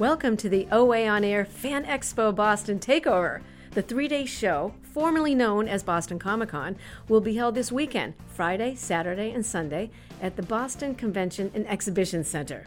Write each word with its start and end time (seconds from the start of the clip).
Welcome 0.00 0.38
to 0.38 0.48
the 0.48 0.66
OA 0.72 1.06
On 1.06 1.24
Air 1.24 1.44
Fan 1.44 1.84
Expo 1.84 2.34
Boston 2.34 2.78
Takeover. 2.78 3.42
The 3.72 3.82
three 3.82 4.08
day 4.08 4.24
show, 4.24 4.72
formerly 4.80 5.34
known 5.34 5.68
as 5.68 5.82
Boston 5.82 6.18
Comic 6.18 6.48
Con, 6.48 6.76
will 7.06 7.20
be 7.20 7.34
held 7.34 7.54
this 7.54 7.70
weekend, 7.70 8.14
Friday, 8.34 8.74
Saturday, 8.76 9.30
and 9.30 9.44
Sunday, 9.44 9.90
at 10.22 10.36
the 10.36 10.42
Boston 10.42 10.94
Convention 10.94 11.50
and 11.52 11.68
Exhibition 11.68 12.24
Center. 12.24 12.64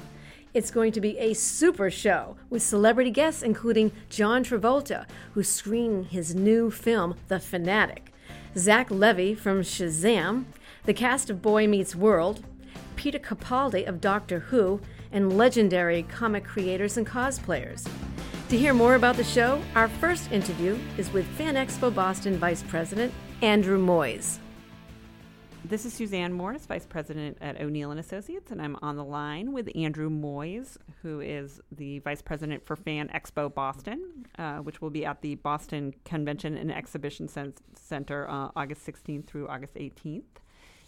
It's 0.54 0.70
going 0.70 0.92
to 0.92 1.02
be 1.02 1.18
a 1.18 1.34
super 1.34 1.90
show 1.90 2.38
with 2.52 2.62
celebrity 2.62 3.10
guests, 3.10 3.42
including 3.42 3.94
John 4.12 4.44
Travolta, 4.44 5.08
who's 5.34 5.50
screening 5.50 6.04
his 6.04 6.36
new 6.36 6.70
film, 6.70 7.16
The 7.30 7.40
Fanatic, 7.40 8.14
Zach 8.56 8.92
Levi 8.92 9.34
from 9.34 9.64
Shazam, 9.64 10.46
the 10.86 10.94
cast 10.94 11.32
of 11.32 11.42
Boy 11.42 11.66
Meets 11.66 11.96
World, 11.96 12.46
Peter 12.96 13.18
Capaldi 13.18 13.88
of 13.88 14.00
Doctor 14.00 14.40
Who, 14.40 14.82
and 15.14 15.38
legendary 15.38 16.04
comic 16.04 16.44
creators 16.44 16.98
and 16.98 17.08
cosplayers. 17.08 17.88
To 18.50 18.58
hear 18.58 18.74
more 18.74 18.96
about 18.96 19.16
the 19.16 19.24
show, 19.24 19.62
our 19.76 19.88
first 19.88 20.32
interview 20.32 20.78
is 20.98 21.12
with 21.14 21.26
Fan 21.38 21.56
Expo 21.56 21.94
Boston 21.94 22.38
Vice 22.38 22.64
President 22.64 23.14
Andrew 23.42 23.80
Moyes. 23.80 24.40
This 25.66 25.86
is 25.86 25.94
Suzanne 25.94 26.34
Morris, 26.34 26.66
Vice 26.66 26.86
President 26.86 27.38
at 27.40 27.62
O'Neill 27.62 27.92
and 27.92 28.00
Associates, 28.00 28.52
and 28.52 28.62
I'm 28.62 28.78
on 28.82 28.98
the 28.98 29.04
line 29.04 29.54
with 29.54 29.70
Andrew 29.76 30.10
Moyes, 30.10 30.78
who 31.02 31.22
is 31.22 31.62
the 31.72 32.00
Vice 32.00 32.22
President 32.22 32.66
for 32.66 32.76
Fan 32.76 33.08
Expo 33.08 33.52
Boston, 33.52 34.28
uh, 34.38 34.58
which 34.58 34.82
will 34.82 34.90
be 34.90 35.06
at 35.06 35.22
the 35.22 35.36
Boston 35.36 35.94
Convention 36.04 36.58
and 36.58 36.70
Exhibition 36.70 37.30
Center 37.76 38.30
uh, 38.30 38.50
August 38.58 38.86
16th 38.86 39.26
through 39.26 39.48
August 39.48 39.76
18th. 39.76 40.24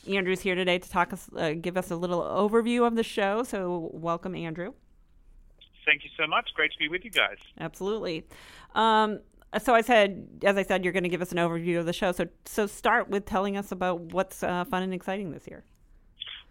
Andrew's 0.08 0.42
here 0.42 0.56
today 0.56 0.78
to 0.78 0.90
talk 0.90 1.14
us, 1.14 1.30
uh, 1.36 1.54
give 1.54 1.78
us 1.78 1.92
a 1.92 1.96
little 1.96 2.22
overview 2.22 2.86
of 2.86 2.96
the 2.96 3.04
show. 3.04 3.44
So, 3.44 3.90
welcome, 3.94 4.36
Andrew. 4.36 4.74
Thank 5.86 6.04
you 6.04 6.10
so 6.18 6.28
much. 6.28 6.50
Great 6.56 6.72
to 6.72 6.78
be 6.80 6.88
with 6.88 7.04
you 7.04 7.12
guys. 7.12 7.38
Absolutely. 7.60 8.26
Um, 8.74 9.20
so 9.60 9.74
I 9.74 9.82
said, 9.82 10.28
as 10.44 10.58
I 10.58 10.64
said, 10.64 10.84
you're 10.84 10.94
going 10.94 11.04
to 11.04 11.10
give 11.10 11.22
us 11.22 11.32
an 11.32 11.38
overview 11.38 11.78
of 11.80 11.86
the 11.86 11.94
show. 11.94 12.12
So, 12.12 12.28
so 12.46 12.68
start 12.68 13.10
with 13.10 13.26
telling 13.26 13.56
us 13.56 13.72
about 13.72 14.00
what's 14.00 14.44
uh, 14.44 14.66
fun 14.66 14.84
and 14.84 14.94
exciting 14.94 15.32
this 15.32 15.48
year. 15.48 15.64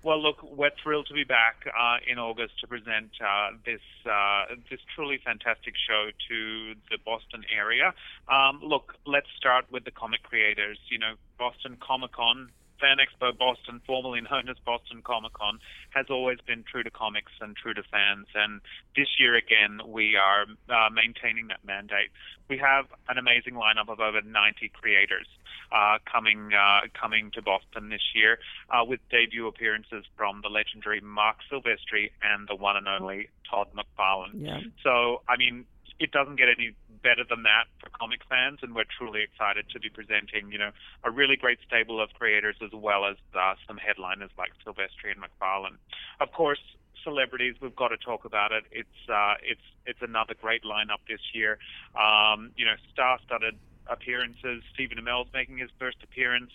Well, 0.03 0.23
look, 0.23 0.43
we're 0.43 0.71
thrilled 0.83 1.07
to 1.07 1.15
be 1.15 1.25
back 1.25 1.67
uh, 1.67 1.97
in 2.07 2.19
August 2.19 2.61
to 2.61 2.67
present 2.67 3.11
uh, 3.27 3.53
this 3.65 3.81
uh, 4.05 4.55
this 4.71 4.81
truly 4.95 5.19
fantastic 5.25 5.73
show 5.89 6.11
to 6.29 6.75
the 6.91 6.99
Boston 7.07 7.43
area. 7.55 7.95
Um, 8.29 8.61
look, 8.63 8.97
let's 9.07 9.29
start 9.39 9.65
with 9.71 9.87
the 9.87 9.91
comic 9.91 10.23
creators. 10.23 10.79
You 10.91 10.99
know, 10.99 11.15
Boston 11.39 11.79
Comic 11.81 12.13
Con 12.13 12.51
Fan 12.85 12.99
Expo 12.99 13.37
Boston, 13.37 13.81
formerly 13.87 14.21
known 14.21 14.51
as 14.51 14.57
Boston 14.67 15.01
Comic 15.03 15.33
Con, 15.33 15.59
has 15.91 16.07
always 16.11 16.39
been 16.47 16.65
true 16.71 16.83
to 16.83 16.91
comics 16.91 17.33
and 17.41 17.57
true 17.57 17.73
to 17.73 17.83
fans. 17.83 18.27
And 18.35 18.61
this 18.95 19.09
year 19.19 19.35
again, 19.35 19.81
we 19.89 20.17
are 20.17 20.45
uh, 20.69 20.91
maintaining 20.91 21.49
that 21.49 21.65
mandate. 21.65 22.11
We 22.51 22.59
have 22.59 22.85
an 23.09 23.17
amazing 23.17 23.55
lineup 23.55 23.89
of 23.89 24.01
over 24.01 24.21
90 24.21 24.71
creators 24.75 25.27
uh, 25.73 25.97
coming 26.05 26.51
uh, 26.53 26.81
coming 26.93 27.31
to 27.33 27.41
Boston 27.41 27.89
this 27.89 28.13
year, 28.15 28.39
uh, 28.69 28.85
with 28.85 29.01
debut 29.11 29.47
appearances 29.47 30.05
from 30.15 30.43
the 30.43 30.51
legendary 30.51 31.01
Marc 31.01 31.37
Silvestri 31.51 32.11
and 32.23 32.47
the 32.49 32.55
one 32.55 32.77
and 32.77 32.87
only 32.87 33.31
Todd 33.51 33.69
McFarlane. 33.75 34.45
Yeah. 34.45 34.61
So, 34.83 35.23
I 35.27 35.39
mean, 35.39 35.65
it 35.99 36.11
doesn't 36.11 36.37
get 36.37 36.49
any 36.49 36.75
better 37.05 37.23
than 37.29 37.45
that 37.45 37.69
for 37.79 37.91
comic 37.93 38.23
fans, 38.29 38.61
and 38.63 38.75
we're 38.75 38.89
truly 38.99 39.21
excited 39.23 39.69
to 39.71 39.79
be 39.79 39.91
presenting, 39.93 40.51
you 40.51 40.59
know, 40.59 40.73
a 41.05 41.11
really 41.11 41.37
great 41.37 41.59
stable 41.67 42.01
of 42.03 42.09
creators 42.17 42.57
as 42.65 42.73
well 42.73 43.05
as 43.05 43.17
uh, 43.37 43.55
some 43.69 43.77
headliners 43.77 44.31
like 44.41 44.51
Silvestri 44.65 45.13
and 45.13 45.21
McFarlane. 45.21 45.77
Of 46.21 46.33
course, 46.33 46.65
celebrities, 47.05 47.55
we've 47.61 47.77
got 47.77 47.89
to 47.89 47.99
talk 47.99 48.25
about 48.25 48.51
it. 48.51 48.65
It's 48.73 49.01
uh, 49.13 49.35
it's 49.45 49.67
it's 49.85 50.01
another 50.01 50.35
great 50.35 50.65
lineup 50.65 51.05
this 51.07 51.21
year. 51.35 51.59
Um, 51.95 52.51
you 52.57 52.65
know, 52.65 52.75
star-studded 52.93 53.55
appearances. 53.87 54.63
Stephen 54.73 54.99
Amell's 54.99 55.29
making 55.33 55.59
his 55.59 55.71
first 55.79 55.99
appearance. 56.03 56.51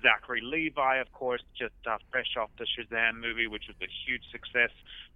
Zachary 0.00 0.40
Levi, 0.40 0.96
of 0.96 1.12
course, 1.12 1.42
just 1.58 1.74
uh, 1.86 1.98
fresh 2.10 2.36
off 2.38 2.50
the 2.58 2.64
Shazam 2.64 3.20
movie, 3.20 3.46
which 3.46 3.64
was 3.68 3.76
a 3.82 3.90
huge 4.06 4.22
success. 4.30 4.70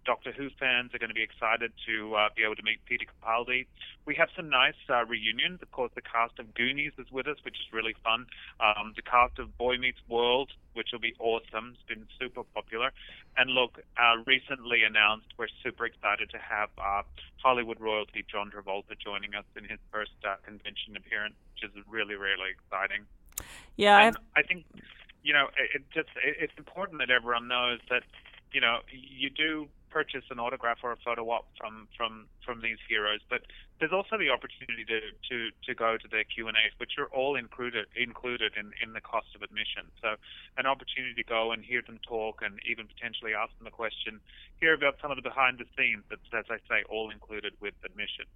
Doctor 0.04 0.31
Who 0.31 0.50
fans 0.60 0.94
are 0.94 0.98
going 0.98 1.10
to 1.10 1.14
be 1.14 1.22
excited 1.22 1.72
to 1.87 2.14
uh, 2.14 2.28
be 2.37 2.44
able 2.44 2.54
to 2.54 2.62
meet 2.62 2.78
Peter 2.84 3.06
Capaldi. 3.06 3.66
We 4.04 4.15
have 4.15 4.28
some 4.36 4.48
nice 4.48 4.78
uh, 4.88 5.04
reunions. 5.04 5.60
Of 5.62 5.72
course, 5.72 5.91
the 5.94 6.03
cast 6.03 6.38
of 6.38 6.54
Goonies 6.54 6.92
is 6.98 7.10
with 7.10 7.26
us, 7.26 7.38
which 7.42 7.56
is 7.56 7.72
really 7.72 7.97
fun. 8.04 8.26
Um, 8.60 8.92
the 8.94 9.03
cast 9.03 9.38
of 9.38 9.56
Boy 9.59 9.78
Meets 9.78 9.98
World, 10.09 10.53
which 10.75 10.91
will 10.92 11.00
be 11.00 11.15
awesome. 11.19 11.75
It's 11.75 11.88
been 11.88 12.06
super 12.20 12.44
popular. 12.54 12.92
And 13.36 13.50
look, 13.50 13.82
uh, 13.98 14.22
recently 14.26 14.84
announced, 14.84 15.26
we're 15.38 15.48
super 15.65 15.86
excited 15.86 16.31
to 16.31 16.38
have 16.38 16.70
uh, 16.78 17.03
Hollywood 17.42 17.81
royalty 17.81 18.25
John 18.31 18.53
Travolta 18.53 18.94
joining 19.03 19.34
us 19.34 19.44
in 19.56 19.65
his 19.65 19.81
first 19.91 20.15
uh, 20.22 20.36
convention 20.44 20.97
appearance, 20.97 21.34
which 21.54 21.70
is 21.70 21.76
really, 21.88 22.15
really 22.15 22.54
exciting. 22.54 23.06
Yeah, 23.76 24.12
I 24.34 24.42
think 24.42 24.64
you 25.22 25.32
know 25.32 25.48
it, 25.74 25.82
just 25.92 26.08
it, 26.24 26.36
it's 26.41 26.52
important 26.56 27.00
that 27.00 27.10
everyone 27.10 27.48
knows 27.48 27.80
that 27.91 28.02
you 28.52 28.60
know 28.60 28.78
you 28.91 29.30
do 29.30 29.69
purchase 29.97 30.24
an 30.30 30.38
autograph 30.38 30.78
or 30.82 30.92
a 30.92 30.97
photo 30.97 31.24
op 31.30 31.47
from 31.56 31.88
from 31.97 32.26
from 32.44 32.60
these 32.60 32.76
heroes, 32.86 33.20
but 33.30 33.41
there's 33.80 33.92
also 33.92 34.19
the 34.19 34.28
opportunity 34.28 34.84
to 34.84 35.00
to 35.28 35.50
to 35.64 35.74
go 35.74 35.97
to 35.97 36.08
their 36.08 36.24
Q 36.24 36.48
and 36.48 36.56
A's, 36.56 36.72
which 36.76 36.98
are 36.98 37.06
all 37.06 37.34
included 37.34 37.86
included 37.97 38.52
in 38.60 38.72
in 38.82 38.92
the 38.92 39.00
cost 39.00 39.34
of 39.34 39.41
admission. 39.41 39.88
So 40.03 40.16
an 40.58 40.66
opportunity 40.66 41.14
to 41.14 41.24
go 41.24 41.53
and 41.53 41.64
hear 41.64 41.80
them 41.80 41.98
talk 42.06 42.42
and 42.44 42.60
even 42.68 42.86
potentially 42.86 43.32
ask 43.32 43.56
them 43.58 43.66
a 43.66 43.70
question, 43.70 44.20
hear 44.60 44.74
about 44.74 44.97
some 45.00 45.10
of 45.10 45.16
the 45.16 45.22
behind 45.22 45.58
the 45.58 45.68
scenes. 45.76 46.04
That's 46.10 46.28
as 46.32 46.44
I 46.50 46.58
say, 46.68 46.84
all 46.88 47.08
included 47.10 47.54
with 47.60 47.74
admission. 47.84 48.26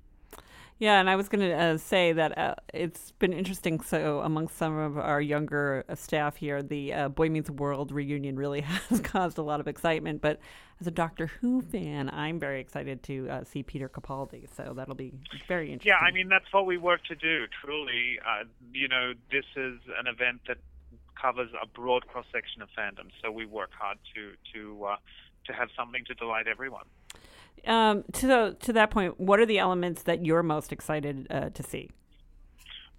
Yeah, 0.81 0.99
and 0.99 1.11
I 1.11 1.17
was 1.17 1.29
going 1.29 1.47
to 1.47 1.55
uh, 1.55 1.77
say 1.77 2.15
that 2.15 2.39
uh, 2.39 2.55
it's 2.73 3.13
been 3.19 3.35
interesting. 3.35 3.81
So, 3.81 4.21
amongst 4.21 4.57
some 4.57 4.79
of 4.79 4.97
our 4.97 5.21
younger 5.21 5.85
uh, 5.87 5.95
staff 5.95 6.37
here, 6.37 6.63
the 6.63 6.95
uh, 6.95 7.09
Boy 7.11 7.29
Meets 7.29 7.51
World 7.51 7.93
reunion 7.93 8.37
really 8.37 8.61
has 8.89 8.99
caused 9.01 9.37
a 9.37 9.43
lot 9.43 9.61
of 9.61 9.69
excitement. 9.69 10.23
But 10.23 10.41
as 10.81 10.87
a 10.87 10.91
Doctor 10.91 11.27
Who 11.27 11.61
fan, 11.61 12.09
I'm 12.09 12.41
very 12.41 12.63
excited 12.63 13.03
to 13.05 13.29
uh, 13.29 13.45
see 13.45 13.63
Peter 13.63 13.91
Capaldi. 13.91 14.49
So 14.57 14.73
that'll 14.75 14.95
be 14.95 15.13
very 15.47 15.71
interesting. 15.71 15.91
Yeah, 15.91 15.99
I 15.99 16.13
mean 16.13 16.31
that's 16.31 16.51
what 16.51 16.65
we 16.65 16.79
work 16.79 17.05
to 17.09 17.15
do. 17.15 17.45
Truly, 17.63 18.19
uh, 18.27 18.45
you 18.73 18.89
know, 18.89 19.13
this 19.31 19.45
is 19.57 19.81
an 19.99 20.07
event 20.07 20.41
that 20.49 20.57
covers 21.21 21.51
a 21.63 21.67
broad 21.67 22.07
cross 22.07 22.25
section 22.33 22.63
of 22.63 22.71
fandom. 22.71 23.11
So 23.23 23.31
we 23.31 23.45
work 23.45 23.73
hard 23.79 23.99
to 24.15 24.33
to 24.55 24.97
to 25.45 25.53
have 25.53 25.69
something 25.77 26.07
to 26.07 26.15
delight 26.15 26.47
everyone. 26.49 26.87
Um, 27.67 28.05
to 28.13 28.27
the, 28.27 28.57
to 28.61 28.73
that 28.73 28.91
point, 28.91 29.21
what 29.21 29.39
are 29.39 29.47
the 29.47 29.59
elements 29.59 30.03
that 30.05 30.25
you're 30.25 30.43
most 30.43 30.73
excited 30.73 31.27
uh, 31.31 31.51
to 31.51 31.63
see? 31.63 31.91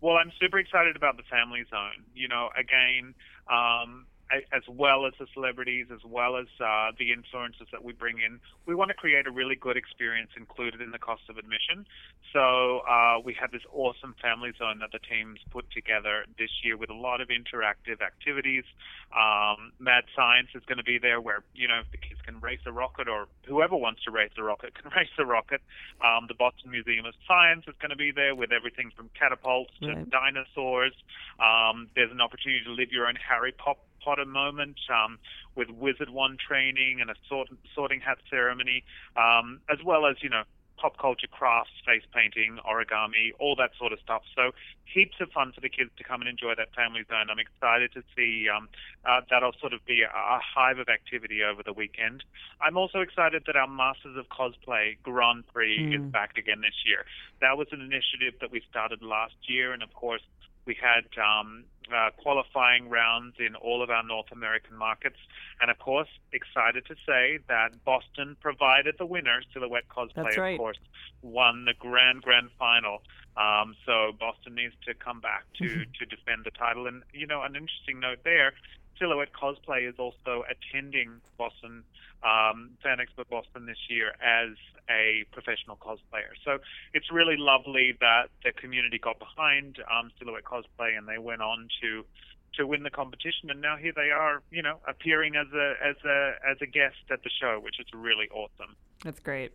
Well, 0.01 0.15
I'm 0.15 0.31
super 0.39 0.57
excited 0.59 0.95
about 0.95 1.17
the 1.17 1.23
Family 1.23 1.63
Zone. 1.69 2.05
You 2.15 2.27
know, 2.27 2.49
again, 2.57 3.13
um, 3.51 4.07
as 4.51 4.63
well 4.69 5.05
as 5.05 5.13
the 5.19 5.27
celebrities, 5.33 5.87
as 5.93 5.99
well 6.05 6.37
as 6.37 6.47
uh, 6.63 6.91
the 6.97 7.11
influences 7.11 7.67
that 7.71 7.83
we 7.83 7.93
bring 7.93 8.19
in. 8.19 8.39
We 8.65 8.75
want 8.75 8.89
to 8.89 8.93
create 8.95 9.27
a 9.27 9.31
really 9.31 9.55
good 9.55 9.77
experience 9.77 10.31
included 10.37 10.81
in 10.81 10.91
the 10.91 10.99
cost 10.99 11.23
of 11.29 11.37
admission. 11.37 11.85
So 12.33 12.79
uh, 12.87 13.19
we 13.23 13.33
have 13.39 13.51
this 13.51 13.63
awesome 13.73 14.15
family 14.21 14.51
zone 14.57 14.79
that 14.79 14.91
the 14.91 14.99
teams 14.99 15.39
put 15.51 15.69
together 15.71 16.23
this 16.39 16.49
year 16.63 16.77
with 16.77 16.89
a 16.89 16.93
lot 16.93 17.19
of 17.21 17.27
interactive 17.27 18.01
activities. 18.01 18.63
Um, 19.11 19.71
Mad 19.79 20.05
Science 20.15 20.49
is 20.55 20.63
going 20.67 20.77
to 20.77 20.83
be 20.83 20.97
there 20.97 21.19
where, 21.19 21.43
you 21.53 21.67
know, 21.67 21.81
the 21.91 21.97
kids 21.97 22.21
can 22.25 22.39
race 22.39 22.61
a 22.65 22.71
rocket 22.71 23.07
or 23.09 23.27
whoever 23.45 23.75
wants 23.75 24.03
to 24.05 24.11
race 24.11 24.31
a 24.37 24.43
rocket 24.43 24.73
can 24.75 24.89
race 24.95 25.11
a 25.19 25.25
rocket. 25.25 25.61
Um, 26.03 26.25
the 26.27 26.35
Boston 26.35 26.71
Museum 26.71 27.05
of 27.05 27.13
Science 27.27 27.65
is 27.67 27.75
going 27.81 27.91
to 27.91 27.97
be 27.99 28.11
there 28.11 28.33
with 28.35 28.51
everything 28.51 28.91
from 28.95 29.09
catapults 29.17 29.73
to 29.81 29.91
Right. 29.91 30.09
dinosaurs. 30.09 30.93
Um, 31.39 31.89
there's 31.95 32.11
an 32.11 32.21
opportunity 32.21 32.63
to 32.63 32.71
live 32.71 32.91
your 32.91 33.07
own 33.07 33.15
Harry 33.15 33.51
Pop- 33.51 33.83
Potter 34.03 34.25
moment 34.25 34.77
um, 34.93 35.19
with 35.55 35.69
Wizard 35.69 36.09
One 36.09 36.37
training 36.37 36.99
and 37.01 37.09
a 37.09 37.15
sort, 37.27 37.49
sorting 37.75 37.99
hat 38.01 38.17
ceremony, 38.29 38.83
um, 39.15 39.59
as 39.69 39.77
well 39.83 40.05
as 40.05 40.17
you 40.21 40.29
know 40.29 40.43
pop 40.77 40.97
culture 40.97 41.27
crafts, 41.29 41.69
face 41.85 42.01
painting, 42.11 42.57
origami, 42.67 43.29
all 43.39 43.55
that 43.55 43.69
sort 43.77 43.93
of 43.93 43.99
stuff. 43.99 44.23
So 44.35 44.49
heaps 44.85 45.15
of 45.21 45.29
fun 45.29 45.51
for 45.53 45.61
the 45.61 45.69
kids 45.69 45.91
to 45.97 46.03
come 46.03 46.21
and 46.21 46.29
enjoy 46.29 46.55
that 46.57 46.73
family 46.73 47.03
zone. 47.07 47.29
I'm 47.29 47.37
excited 47.37 47.93
to 47.93 48.01
see 48.15 48.49
um, 48.49 48.67
uh, 49.05 49.21
that'll 49.29 49.53
sort 49.61 49.73
of 49.73 49.85
be 49.85 50.01
a, 50.01 50.07
a 50.07 50.39
hive 50.41 50.79
of 50.79 50.89
activity 50.89 51.43
over 51.43 51.61
the 51.63 51.71
weekend. 51.73 52.23
I'm 52.59 52.77
also 52.77 53.01
excited 53.01 53.43
that 53.45 53.55
our 53.55 53.67
Masters 53.67 54.17
of 54.17 54.25
Cosplay 54.29 54.97
Grand 55.03 55.45
Prix 55.53 55.77
is 55.93 56.01
Mm. 56.01 56.11
back 56.11 56.37
again 56.37 56.61
this 56.61 56.83
year. 56.85 57.05
That 57.41 57.57
was 57.57 57.67
an 57.71 57.81
initiative 57.81 58.39
that 58.41 58.51
we 58.51 58.61
started 58.69 59.01
last 59.03 59.35
year, 59.47 59.73
and 59.73 59.83
of 59.83 59.93
course 59.93 60.21
we 60.71 60.77
had 60.81 61.05
um, 61.21 61.65
uh, 61.93 62.11
qualifying 62.17 62.89
rounds 62.89 63.35
in 63.39 63.55
all 63.55 63.83
of 63.83 63.89
our 63.89 64.03
North 64.03 64.31
American 64.31 64.77
markets. 64.77 65.17
And 65.59 65.69
of 65.69 65.77
course, 65.79 66.07
excited 66.31 66.85
to 66.85 66.95
say 67.05 67.39
that 67.49 67.83
Boston 67.83 68.37
provided 68.39 68.95
the 68.97 69.05
winner, 69.05 69.41
Silhouette 69.53 69.89
Cosplay, 69.89 70.37
right. 70.37 70.53
of 70.53 70.57
course, 70.57 70.79
won 71.21 71.65
the 71.65 71.73
grand, 71.77 72.21
grand 72.21 72.49
final. 72.57 73.01
Um, 73.35 73.75
so 73.85 74.13
Boston 74.17 74.55
needs 74.55 74.75
to 74.85 74.93
come 74.93 75.19
back 75.19 75.43
to, 75.57 75.65
Mhm. 75.65 75.93
to 75.99 76.05
defend 76.05 76.45
the 76.45 76.51
title. 76.51 76.87
And, 76.87 77.03
you 77.13 77.27
know, 77.27 77.41
an 77.41 77.55
interesting 77.55 77.99
note 77.99 78.23
there 78.23 78.53
Silhouette 78.97 79.33
Cosplay 79.33 79.89
is 79.89 79.97
also 79.97 80.45
attending 80.49 81.21
Boston 81.37 81.83
um, 82.23 82.71
Fan 82.83 82.97
Expo 82.97 83.27
Boston 83.29 83.65
this 83.65 83.77
year 83.89 84.13
as 84.21 84.55
a 84.89 85.25
professional 85.31 85.77
cosplayer. 85.77 86.33
So 86.43 86.59
it's 86.93 87.11
really 87.11 87.37
lovely 87.37 87.95
that 87.99 88.29
the 88.43 88.51
community 88.51 88.99
got 88.99 89.19
behind 89.19 89.77
um, 89.91 90.11
Silhouette 90.19 90.43
Cosplay 90.43 90.97
and 90.97 91.07
they 91.07 91.17
went 91.17 91.41
on 91.41 91.67
to 91.81 92.05
to 92.55 92.67
win 92.67 92.83
the 92.83 92.89
competition. 92.89 93.49
And 93.49 93.61
now 93.61 93.77
here 93.77 93.93
they 93.95 94.11
are 94.11 94.41
you 94.51 94.61
know 94.61 94.79
appearing 94.87 95.35
as 95.35 95.47
a 95.53 95.73
as 95.83 95.95
a 96.05 96.33
as 96.49 96.57
a 96.61 96.67
guest 96.67 96.97
at 97.09 97.23
the 97.23 97.29
show 97.29 97.59
which 97.63 97.79
is 97.79 97.87
really 97.93 98.29
awesome. 98.29 98.75
That's 99.03 99.19
great 99.19 99.53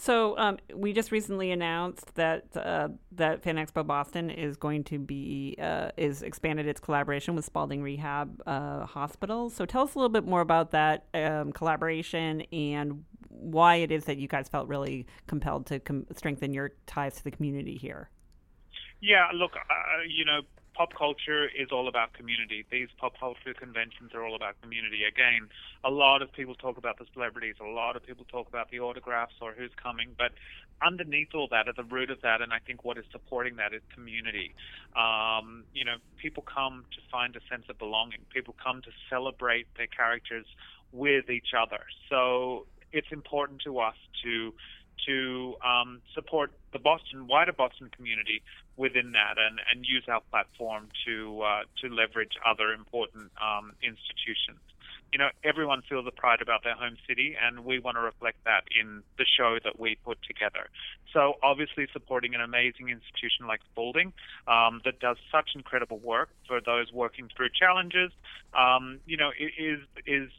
so 0.00 0.38
um, 0.38 0.58
we 0.72 0.92
just 0.92 1.10
recently 1.10 1.50
announced 1.50 2.14
that 2.14 2.44
uh, 2.56 2.88
that 3.12 3.42
Fan 3.42 3.56
Expo 3.56 3.84
Boston 3.84 4.30
is 4.30 4.56
going 4.56 4.84
to 4.84 4.98
be 5.00 5.56
uh, 5.60 5.90
is 5.96 6.22
expanded 6.22 6.68
its 6.68 6.78
collaboration 6.78 7.34
with 7.34 7.44
Spaulding 7.44 7.82
Rehab 7.82 8.40
uh, 8.46 8.86
Hospital. 8.86 9.50
So 9.50 9.66
tell 9.66 9.82
us 9.82 9.96
a 9.96 9.98
little 9.98 10.08
bit 10.08 10.24
more 10.24 10.40
about 10.40 10.70
that 10.70 11.06
um, 11.14 11.52
collaboration 11.52 12.42
and 12.52 13.04
why 13.28 13.76
it 13.76 13.90
is 13.90 14.04
that 14.04 14.18
you 14.18 14.28
guys 14.28 14.48
felt 14.48 14.68
really 14.68 15.04
compelled 15.26 15.66
to 15.66 15.80
com- 15.80 16.06
strengthen 16.14 16.54
your 16.54 16.74
ties 16.86 17.16
to 17.16 17.24
the 17.24 17.32
community 17.32 17.76
here. 17.76 18.08
Yeah, 19.00 19.26
look, 19.34 19.56
uh, 19.56 20.02
you 20.08 20.24
know, 20.24 20.42
pop 20.78 20.94
culture 20.96 21.46
is 21.48 21.72
all 21.72 21.88
about 21.88 22.12
community. 22.12 22.64
These 22.70 22.86
pop 22.98 23.18
culture 23.18 23.52
conventions 23.52 24.14
are 24.14 24.24
all 24.24 24.36
about 24.36 24.54
community. 24.62 25.02
Again, 25.02 25.48
a 25.82 25.90
lot 25.90 26.22
of 26.22 26.32
people 26.32 26.54
talk 26.54 26.78
about 26.78 26.98
the 26.98 27.06
celebrities, 27.12 27.56
a 27.60 27.66
lot 27.66 27.96
of 27.96 28.06
people 28.06 28.24
talk 28.30 28.48
about 28.48 28.70
the 28.70 28.78
autographs 28.78 29.34
or 29.40 29.52
who's 29.58 29.72
coming, 29.82 30.14
but 30.16 30.30
underneath 30.80 31.34
all 31.34 31.48
that, 31.50 31.66
at 31.66 31.74
the 31.74 31.82
root 31.82 32.10
of 32.12 32.20
that, 32.22 32.42
and 32.42 32.52
I 32.52 32.60
think 32.60 32.84
what 32.84 32.96
is 32.96 33.04
supporting 33.10 33.56
that 33.56 33.74
is 33.74 33.82
community. 33.92 34.54
Um, 34.94 35.64
you 35.74 35.84
know, 35.84 35.96
people 36.16 36.44
come 36.44 36.84
to 36.92 37.00
find 37.10 37.34
a 37.34 37.40
sense 37.50 37.64
of 37.68 37.76
belonging. 37.76 38.20
People 38.32 38.54
come 38.62 38.80
to 38.82 38.90
celebrate 39.10 39.66
their 39.76 39.88
characters 39.88 40.46
with 40.92 41.28
each 41.28 41.54
other. 41.60 41.80
So 42.08 42.66
it's 42.92 43.10
important 43.10 43.62
to 43.62 43.80
us 43.80 43.96
to 44.22 44.54
to 45.06 45.54
um, 45.64 46.00
support 46.14 46.52
the 46.72 46.78
Boston 46.78 47.26
wider 47.26 47.52
Boston 47.52 47.90
community 47.94 48.42
within 48.76 49.12
that 49.12 49.36
and, 49.38 49.60
and 49.70 49.84
use 49.86 50.04
our 50.08 50.20
platform 50.30 50.88
to 51.06 51.42
uh, 51.42 51.62
to 51.82 51.88
leverage 51.88 52.32
other 52.46 52.72
important 52.72 53.30
um, 53.42 53.72
institutions. 53.82 54.60
You 55.12 55.18
know, 55.18 55.28
everyone 55.42 55.80
feels 55.88 56.06
a 56.06 56.10
pride 56.10 56.42
about 56.42 56.64
their 56.64 56.74
home 56.74 56.98
city, 57.08 57.34
and 57.42 57.64
we 57.64 57.78
want 57.78 57.96
to 57.96 58.02
reflect 58.02 58.44
that 58.44 58.64
in 58.78 59.02
the 59.16 59.24
show 59.24 59.58
that 59.64 59.80
we 59.80 59.96
put 60.04 60.18
together. 60.22 60.68
So, 61.14 61.38
obviously, 61.42 61.88
supporting 61.94 62.34
an 62.34 62.42
amazing 62.42 62.90
institution 62.90 63.46
like 63.46 63.60
Spaulding 63.72 64.12
um, 64.46 64.82
that 64.84 65.00
does 65.00 65.16
such 65.32 65.50
incredible 65.54 65.98
work 65.98 66.28
for 66.46 66.60
those 66.60 66.92
working 66.92 67.30
through 67.34 67.48
challenges, 67.58 68.12
um, 68.52 69.00
you 69.06 69.16
know, 69.16 69.30
is 69.38 69.80
is 70.06 70.30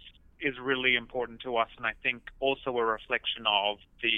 is 0.42 0.56
really 0.62 0.96
important 0.96 1.42
to 1.42 1.58
us, 1.58 1.70
and 1.78 1.86
I 1.86 1.94
think 2.02 2.22
also 2.40 2.78
a 2.78 2.86
reflection 2.86 3.46
of 3.48 3.78
the, 4.02 4.12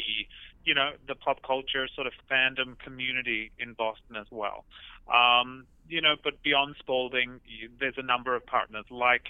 you 0.63 0.75
know, 0.75 0.91
the 1.07 1.15
pop 1.15 1.41
culture 1.43 1.87
sort 1.95 2.07
of 2.07 2.13
fandom 2.29 2.77
community 2.79 3.51
in 3.59 3.73
Boston 3.73 4.15
as 4.15 4.27
well. 4.31 4.65
Um, 5.11 5.65
you 5.87 6.01
know, 6.01 6.15
but 6.23 6.41
beyond 6.43 6.75
Spaulding, 6.79 7.41
you, 7.45 7.69
there's 7.79 7.97
a 7.97 8.03
number 8.03 8.35
of 8.35 8.45
partners 8.45 8.85
like 8.89 9.23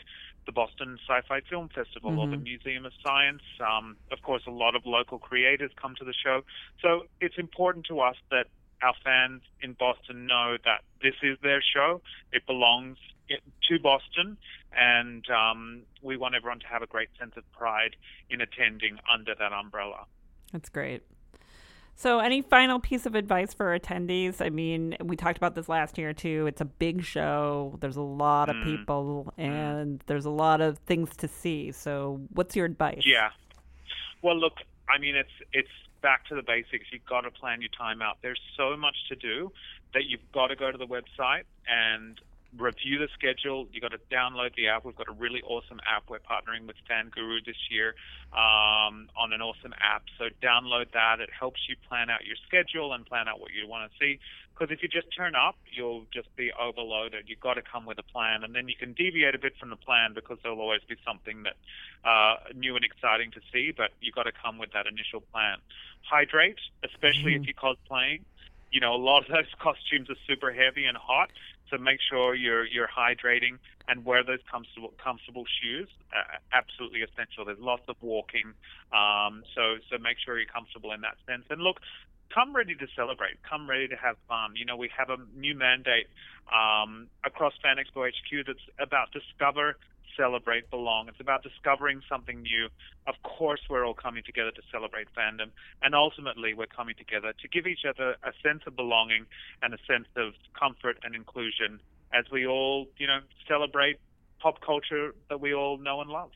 the 0.46 0.52
Boston 0.52 0.98
Sci-Fi 1.08 1.42
Film 1.50 1.70
Festival 1.70 2.12
mm-hmm. 2.12 2.20
or 2.20 2.28
the 2.28 2.36
mm-hmm. 2.36 2.44
Museum 2.44 2.86
of 2.86 2.92
Science. 3.04 3.44
Um, 3.60 3.98
of 4.12 4.22
course, 4.22 4.44
a 4.48 4.52
lot 4.52 4.76
of 4.76 4.86
local 4.86 5.20
creators 5.20 5.72
come 5.82 5.96
to 6.00 6.06
the 6.06 6.14
show, 6.14 6.42
so 6.82 7.04
it's 7.20 7.38
important 7.38 7.86
to 7.88 8.00
us 8.00 8.16
that 8.30 8.48
our 8.82 8.96
fans 9.04 9.42
in 9.62 9.74
Boston 9.74 10.26
know 10.26 10.58
that 10.66 10.82
this 11.02 11.14
is 11.22 11.38
their 11.44 11.62
show. 11.62 12.02
It 12.32 12.46
belongs 12.48 12.98
to 13.70 13.80
Boston, 13.80 14.38
and 14.76 15.24
um, 15.30 15.84
we 16.02 16.18
want 16.18 16.36
everyone 16.36 16.60
to 16.60 16.68
have 16.68 16.82
a 16.82 16.88
great 16.88 17.10
sense 17.20 17.34
of 17.38 17.50
pride 17.52 17.96
in 18.30 18.42
attending 18.42 18.98
under 19.12 19.34
that 19.36 19.54
umbrella. 19.54 20.06
That's 20.52 20.70
great. 20.70 21.04
So, 21.96 22.20
any 22.20 22.42
final 22.42 22.80
piece 22.80 23.06
of 23.06 23.16
advice 23.16 23.54
for 23.54 23.78
attendees? 23.78 24.44
I 24.44 24.50
mean, 24.50 24.98
we 25.04 25.16
talked 25.16 25.38
about 25.38 25.56
this 25.56 25.70
last 25.70 25.98
year 25.98 26.14
too. 26.14 26.48
It's 26.48 26.62
a 26.62 26.66
big 26.66 27.04
show. 27.04 27.78
There's 27.80 27.98
a 27.98 28.02
lot 28.02 28.50
of 28.50 28.56
mm. 28.56 28.66
people, 28.66 29.34
mm. 29.38 29.44
and 29.44 30.04
there's 30.08 30.26
a 30.26 30.32
lot 30.32 30.62
of 30.62 30.80
things 30.80 31.16
to 31.18 31.28
see. 31.28 31.72
So, 31.72 32.22
what's 32.34 32.56
your 32.56 32.66
advice? 32.66 33.04
Yeah. 33.06 33.30
Well, 34.22 34.38
look, 34.38 34.54
I 34.90 34.98
mean, 35.00 35.16
it's 35.16 35.30
it's 35.54 35.70
back 36.02 36.26
to 36.28 36.36
the 36.36 36.42
basics. 36.42 36.86
You've 36.92 37.06
got 37.06 37.22
to 37.22 37.32
plan 37.32 37.62
your 37.62 37.70
time 37.78 38.02
out. 38.02 38.18
There's 38.22 38.42
so 38.58 38.76
much 38.76 38.96
to 39.10 39.16
do 39.16 39.52
that 39.94 40.06
you've 40.06 40.32
got 40.34 40.48
to 40.48 40.56
go 40.56 40.72
to 40.72 40.78
the 40.78 40.88
website 40.88 41.44
and 41.68 42.20
review 42.58 43.00
the 43.00 43.08
schedule. 43.14 43.68
You 43.72 43.82
got 43.82 43.92
to 43.92 44.00
download 44.12 44.56
the 44.56 44.68
app. 44.68 44.86
We've 44.86 44.96
got 44.96 45.08
a 45.08 45.14
really 45.14 45.42
awesome 45.42 45.80
app. 45.88 46.10
We're 46.10 46.20
partnering 46.20 46.68
with 46.68 46.76
Fan 46.88 47.10
Guru 47.14 47.40
this 47.46 47.58
year 47.70 47.96
um, 48.34 49.08
on 49.16 49.32
an 49.32 49.42
awesome 49.42 49.74
app. 49.80 50.04
So 50.18 50.26
download 50.44 50.92
that. 50.94 51.20
It 51.20 51.30
helps 51.38 51.62
you 51.70 51.76
plan 51.88 52.10
out 52.10 52.26
your 52.26 52.36
schedule 52.48 52.94
and 52.94 53.06
plan 53.06 53.28
out 53.28 53.40
what 53.40 53.52
you 53.52 53.68
want 53.68 53.92
to 53.92 53.98
see. 53.98 54.20
Because 54.54 54.72
if 54.72 54.84
you 54.84 54.90
just 54.90 55.08
turn 55.16 55.34
up, 55.34 55.56
you'll 55.72 56.06
just 56.14 56.34
be 56.36 56.52
overloaded. 56.60 57.26
You've 57.28 57.40
got 57.40 57.56
to 57.56 57.64
come 57.64 57.86
with 57.86 57.98
a 57.98 58.04
plan, 58.04 58.44
and 58.44 58.54
then 58.54 58.68
you 58.68 58.76
can 58.78 58.94
deviate 58.94 59.34
a 59.34 59.40
bit 59.40 59.54
from 59.58 59.70
the 59.70 59.76
plan 59.76 60.14
because 60.14 60.38
there'll 60.44 60.60
always 60.60 60.82
be 60.88 60.96
something 61.06 61.44
that 61.44 61.56
uh, 62.08 62.36
new 62.54 62.76
and 62.76 62.86
exciting 62.86 63.32
to 63.32 63.40
see. 63.52 63.72
But 63.76 63.92
you've 64.02 64.14
got 64.14 64.24
to 64.24 64.32
come 64.32 64.58
with 64.58 64.74
that 64.74 64.86
initial 64.86 65.22
plan. 65.32 65.58
Hydrate, 66.04 66.60
especially 66.84 67.34
mm-hmm. 67.34 67.44
if 67.44 67.48
you're 67.48 67.76
cosplaying 67.76 68.22
you 68.72 68.80
know, 68.80 68.96
a 68.96 68.98
lot 68.98 69.20
of 69.20 69.28
those 69.28 69.52
costumes 69.60 70.10
are 70.10 70.16
super 70.28 70.52
heavy 70.52 70.86
and 70.86 70.98
hot. 70.98 71.30
So 71.72 71.78
make 71.78 72.00
sure 72.10 72.36
you're 72.36 72.68
you're 72.68 72.90
hydrating 72.92 73.58
and 73.88 74.06
wear 74.06 74.24
those 74.24 74.44
comfortable 74.52 74.94
comfortable 75.02 75.46
shoes. 75.62 75.88
Uh, 76.12 76.38
absolutely 76.54 77.02
essential. 77.02 77.46
There's 77.46 77.60
lots 77.60 77.84
of 77.88 77.96
walking, 78.02 78.54
um, 78.92 79.44
so 79.56 79.80
so 79.90 79.98
make 79.98 80.18
sure 80.24 80.38
you're 80.38 80.52
comfortable 80.52 80.92
in 80.92 81.02
that 81.02 81.16
sense. 81.26 81.46
And 81.50 81.62
look, 81.62 81.80
come 82.34 82.56
ready 82.56 82.76
to 82.76 82.88
celebrate. 82.96 83.42
Come 83.48 83.70
ready 83.70 83.88
to 83.88 83.96
have 83.96 84.16
fun. 84.28 84.56
You 84.56 84.66
know, 84.66 84.76
we 84.76 84.90
have 84.98 85.10
a 85.10 85.18
new 85.38 85.56
mandate 85.56 86.08
um, 86.52 87.08
across 87.26 87.54
Fan 87.64 87.78
Expo 87.78 88.08
HQ 88.08 88.46
that's 88.46 88.66
about 88.80 89.12
discover, 89.12 89.78
celebrate, 90.18 90.70
belong. 90.70 91.08
It's 91.08 91.20
about 91.20 91.44
discovering 91.44 92.02
something 92.08 92.42
new. 92.42 92.68
Of 93.08 93.16
course, 93.24 93.62
we're 93.70 93.86
all 93.86 93.94
coming 93.94 94.24
together 94.24 94.52
to 94.52 94.62
celebrate 94.72 95.08
fandom, 95.18 95.52
and 95.82 95.96
ultimately, 95.96 96.54
we're 96.54 96.68
coming 96.68 96.96
together 96.98 97.34
to 97.42 97.48
give 97.48 97.68
each 97.68 97.86
other 97.88 98.16
a 98.24 98.32
sense 98.44 98.64
of 98.68 98.76
belonging 98.76 99.26
and 99.62 99.74
a 99.74 99.78
sense 99.88 100.08
of 100.16 100.34
comfort 100.58 100.98
and 101.04 101.16
inclusion 101.16 101.80
as 102.14 102.26
we 102.32 102.46
all, 102.46 102.88
you 102.98 103.08
know, 103.08 103.20
celebrate 103.48 103.98
pop 104.40 104.62
culture 104.62 105.14
that 105.30 105.40
we 105.40 105.54
all 105.54 105.78
know 105.78 106.02
and 106.02 106.10
love. 106.10 106.32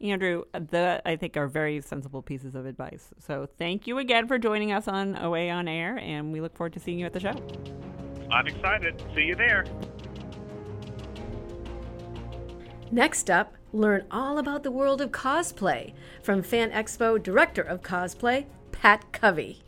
Andrew, 0.00 0.44
that 0.52 1.02
I 1.04 1.16
think 1.16 1.36
are 1.36 1.48
very 1.48 1.80
sensible 1.80 2.22
pieces 2.22 2.54
of 2.54 2.66
advice. 2.66 3.10
So 3.18 3.48
thank 3.58 3.86
you 3.86 3.98
again 3.98 4.28
for 4.28 4.38
joining 4.38 4.72
us 4.72 4.86
on 4.86 5.18
OA 5.18 5.50
on 5.50 5.66
Air, 5.66 5.98
and 5.98 6.32
we 6.32 6.40
look 6.40 6.56
forward 6.56 6.72
to 6.74 6.80
seeing 6.80 6.98
you 6.98 7.06
at 7.06 7.12
the 7.12 7.20
show. 7.20 7.34
I'm 8.30 8.46
excited. 8.46 9.02
See 9.14 9.22
you 9.22 9.34
there. 9.34 9.64
Next 12.90 13.28
up, 13.28 13.54
learn 13.74 14.06
all 14.10 14.38
about 14.38 14.62
the 14.62 14.70
world 14.70 15.02
of 15.02 15.10
cosplay 15.10 15.92
from 16.22 16.42
Fan 16.42 16.70
Expo 16.70 17.22
Director 17.22 17.60
of 17.60 17.82
Cosplay, 17.82 18.46
Pat 18.72 19.12
Covey. 19.12 19.62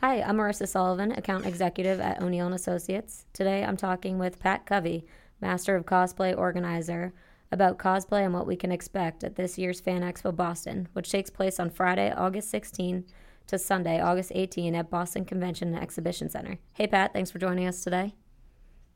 Hi, 0.00 0.20
I'm 0.22 0.38
Marissa 0.38 0.66
Sullivan, 0.66 1.12
Account 1.12 1.46
Executive 1.46 2.00
at 2.00 2.20
O'Neill 2.20 2.46
and 2.46 2.54
Associates. 2.54 3.26
Today 3.32 3.62
I'm 3.62 3.76
talking 3.76 4.18
with 4.18 4.40
Pat 4.40 4.66
Covey, 4.66 5.04
Master 5.40 5.76
of 5.76 5.86
Cosplay 5.86 6.36
Organizer, 6.36 7.12
about 7.52 7.78
cosplay 7.78 8.24
and 8.24 8.34
what 8.34 8.46
we 8.46 8.56
can 8.56 8.72
expect 8.72 9.22
at 9.22 9.36
this 9.36 9.56
year's 9.56 9.80
Fan 9.80 10.02
Expo 10.02 10.34
Boston, 10.34 10.88
which 10.94 11.12
takes 11.12 11.30
place 11.30 11.60
on 11.60 11.70
Friday, 11.70 12.12
August 12.12 12.50
16 12.50 13.04
to 13.46 13.58
Sunday, 13.58 14.00
August 14.00 14.32
18 14.34 14.74
at 14.74 14.90
Boston 14.90 15.24
Convention 15.24 15.74
and 15.74 15.82
Exhibition 15.82 16.28
Center. 16.28 16.58
Hey 16.72 16.88
Pat, 16.88 17.12
thanks 17.12 17.30
for 17.30 17.38
joining 17.38 17.68
us 17.68 17.84
today. 17.84 18.14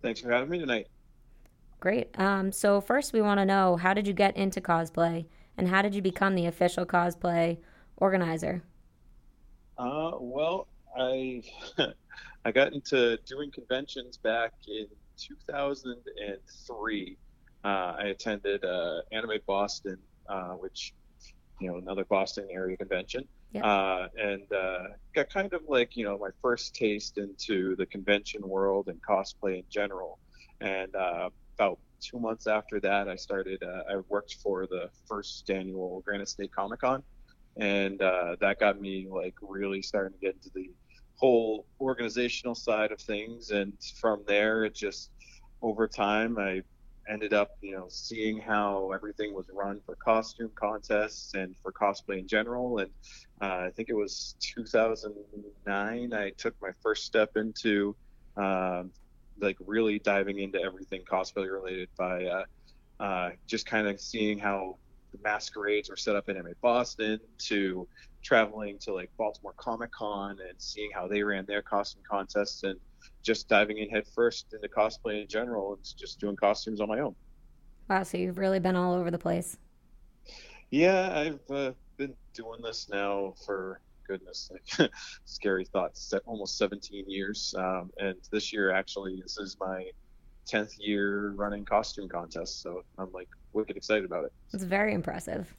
Thanks 0.03 0.21
for 0.21 0.33
having 0.33 0.51
me 0.51 0.59
tonight. 0.59 0.89
Great. 1.83 2.17
Um, 2.17 2.53
so 2.53 2.81
first, 2.81 3.13
we 3.13 3.21
want 3.21 3.41
to 3.41 3.45
know 3.45 3.75
how 3.75 3.93
did 3.93 4.07
you 4.07 4.13
get 4.13 4.37
into 4.37 4.61
cosplay, 4.61 5.27
and 5.59 5.67
how 5.67 5.83
did 5.83 5.97
you 5.97 6.01
become 6.01 6.37
the 6.37 6.47
official 6.47 6.87
cosplay 6.87 7.59
organizer? 7.97 8.63
Uh, 9.77 10.13
well, 10.21 10.69
I 10.97 11.43
I 12.45 12.53
got 12.53 12.73
into 12.73 13.19
doing 13.27 13.51
conventions 13.51 14.17
back 14.17 14.53
in 14.69 14.87
2003. 15.17 17.17
Uh, 17.65 17.67
I 17.67 18.05
attended 18.05 18.65
uh, 18.65 19.01
Anime 19.11 19.41
Boston, 19.45 19.99
uh, 20.29 20.51
which 20.51 20.95
you 21.59 21.69
know 21.69 21.79
another 21.79 22.05
Boston 22.05 22.47
area 22.49 22.77
convention, 22.77 23.27
yep. 23.51 23.65
Uh, 23.65 24.07
and 24.17 24.53
uh, 24.53 24.85
got 25.17 25.31
kind 25.31 25.53
of 25.53 25.63
like 25.67 25.97
you 25.97 26.05
know 26.05 26.17
my 26.17 26.31
first 26.41 26.77
taste 26.77 27.19
into 27.19 27.75
the 27.75 27.87
convention 27.87 28.47
world 28.47 28.87
and 28.87 29.03
cosplay 29.03 29.57
in 29.57 29.65
general. 29.69 30.21
And 30.61 30.95
uh, 30.95 31.31
about 31.57 31.79
two 32.01 32.19
months 32.19 32.47
after 32.47 32.81
that, 32.81 33.09
I 33.09 33.17
started. 33.17 33.63
Uh, 33.63 33.83
I 33.91 33.97
worked 34.09 34.37
for 34.43 34.67
the 34.67 34.91
first 35.07 35.49
annual 35.51 36.03
Granite 36.05 36.29
State 36.29 36.53
Comic 36.53 36.81
Con, 36.81 37.03
and 37.57 38.01
uh, 38.03 38.37
that 38.41 38.59
got 38.59 38.81
me 38.81 39.07
like 39.11 39.35
really 39.41 39.83
starting 39.83 40.13
to 40.13 40.19
get 40.19 40.35
into 40.35 40.51
the 40.55 40.71
whole 41.17 41.67
organizational 41.81 42.55
side 42.55 42.93
of 42.93 43.01
things. 43.01 43.51
And 43.51 43.73
from 44.01 44.23
there, 44.27 44.65
it 44.65 44.75
just 44.75 45.11
over 45.61 45.87
time, 45.87 46.39
I 46.39 46.63
ended 47.09 47.33
up, 47.33 47.51
you 47.61 47.73
know, 47.73 47.87
seeing 47.89 48.39
how 48.39 48.93
everything 48.93 49.35
was 49.35 49.47
run 49.53 49.81
for 49.85 49.97
costume 49.97 50.51
contests 50.55 51.35
and 51.35 51.55
for 51.63 51.73
cosplay 51.73 52.19
in 52.19 52.29
general. 52.29 52.79
And 52.79 52.91
uh, 53.41 53.67
I 53.67 53.71
think 53.75 53.89
it 53.89 53.95
was 53.95 54.37
2009. 54.41 56.13
I 56.13 56.31
took 56.31 56.55
my 56.63 56.71
first 56.83 57.05
step 57.05 57.37
into 57.37 57.97
uh, 58.37 58.85
like 59.43 59.57
really 59.67 59.99
diving 59.99 60.39
into 60.39 60.61
everything 60.61 61.03
cosplay 61.03 61.51
related 61.51 61.89
by 61.97 62.25
uh, 62.25 62.45
uh 63.01 63.31
just 63.47 63.67
kind 63.67 63.87
of 63.87 64.01
seeing 64.01 64.39
how 64.39 64.77
the 65.13 65.19
masquerades 65.23 65.91
were 65.91 65.97
set 65.97 66.17
up 66.17 66.29
in 66.29 66.37
MA 66.37 66.51
Boston 66.61 67.21
to 67.39 67.87
traveling 68.23 68.79
to 68.79 68.95
like 68.95 69.11
Baltimore 69.19 69.55
Comic 69.57 69.91
Con 69.93 70.39
and 70.49 70.61
seeing 70.61 70.91
how 70.93 71.07
they 71.07 71.23
ran 71.23 71.45
their 71.47 71.63
costume 71.63 72.03
contests 72.09 72.63
and 72.63 72.79
just 73.23 73.49
diving 73.49 73.79
in 73.79 73.91
head 73.91 74.07
first 74.15 74.53
into 74.53 74.69
cosplay 74.69 75.23
in 75.23 75.29
general 75.29 75.75
and 75.75 75.85
just 75.97 76.19
doing 76.21 76.37
costumes 76.37 76.81
on 76.81 76.89
my 76.89 77.01
own. 77.01 77.15
Wow, 77.89 78.05
so 78.05 78.17
you've 78.17 78.39
really 78.39 78.61
been 78.61 78.77
all 78.77 78.95
over 78.95 79.11
the 79.11 79.19
place. 79.19 79.59
Yeah, 80.71 81.13
I've 81.15 81.55
uh, 81.55 81.73
been 81.97 82.15
doing 82.33 82.63
this 82.63 82.89
now 82.89 83.35
for 83.45 83.81
goodness, 84.13 84.51
like, 84.53 84.91
scary 85.25 85.65
thoughts, 85.65 86.13
almost 86.27 86.59
17 86.59 87.09
years. 87.09 87.55
Um, 87.57 87.91
and 87.99 88.17
this 88.31 88.53
year, 88.53 88.73
actually, 88.73 89.21
this 89.23 89.39
is 89.39 89.57
my 89.59 89.91
10th 90.47 90.75
year 90.79 91.31
running 91.31 91.65
costume 91.65 92.09
contest. 92.09 92.61
So 92.63 92.83
I'm 92.99 93.11
like 93.13 93.29
wicked 93.53 93.77
excited 93.77 94.05
about 94.05 94.25
it. 94.25 94.33
It's 94.53 94.65
very 94.65 94.93
impressive. 94.93 95.55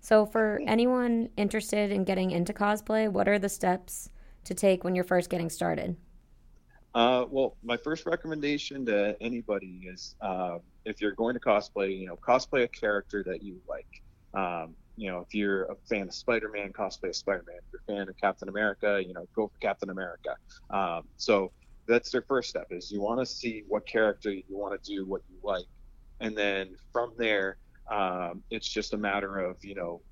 So, 0.00 0.26
for 0.26 0.60
anyone 0.66 1.28
interested 1.36 1.90
in 1.90 2.04
getting 2.04 2.30
into 2.30 2.52
cosplay, 2.52 3.10
what 3.10 3.26
are 3.26 3.38
the 3.38 3.48
steps 3.48 4.10
to 4.44 4.54
take 4.54 4.84
when 4.84 4.94
you're 4.94 5.04
first 5.04 5.28
getting 5.28 5.50
started? 5.50 5.96
Uh, 6.94 7.24
well, 7.28 7.56
my 7.64 7.76
first 7.76 8.06
recommendation 8.06 8.86
to 8.86 9.16
anybody 9.20 9.88
is 9.92 10.14
uh, 10.20 10.58
if 10.84 11.00
you're 11.00 11.12
going 11.12 11.34
to 11.34 11.40
cosplay, 11.40 11.98
you 11.98 12.06
know, 12.06 12.16
cosplay 12.16 12.64
a 12.64 12.68
character 12.68 13.24
that 13.24 13.42
you 13.42 13.60
like. 13.68 14.02
Um, 14.34 14.74
you 14.98 15.08
know, 15.10 15.20
if 15.20 15.32
you're 15.32 15.64
a 15.64 15.76
fan 15.88 16.08
of 16.08 16.14
Spider-Man, 16.14 16.72
cosplay 16.72 17.14
Spider-Man. 17.14 17.56
If 17.56 17.64
you're 17.72 17.96
a 17.96 17.98
fan 18.00 18.08
of 18.08 18.16
Captain 18.16 18.48
America, 18.48 19.00
you 19.06 19.14
know, 19.14 19.26
go 19.34 19.46
for 19.46 19.58
Captain 19.60 19.90
America. 19.90 20.34
Um, 20.70 21.04
so 21.16 21.52
that's 21.86 22.10
their 22.10 22.22
first 22.22 22.50
step 22.50 22.66
is 22.70 22.90
you 22.90 23.00
want 23.00 23.20
to 23.20 23.26
see 23.26 23.62
what 23.68 23.86
character 23.86 24.32
you 24.32 24.44
want 24.48 24.82
to 24.82 24.92
do, 24.92 25.06
what 25.06 25.22
you 25.30 25.36
like, 25.42 25.66
and 26.20 26.36
then 26.36 26.76
from 26.92 27.12
there, 27.16 27.58
um, 27.88 28.42
it's 28.50 28.68
just 28.68 28.92
a 28.92 28.98
matter 28.98 29.38
of 29.38 29.56
you 29.64 29.76
know 29.76 30.02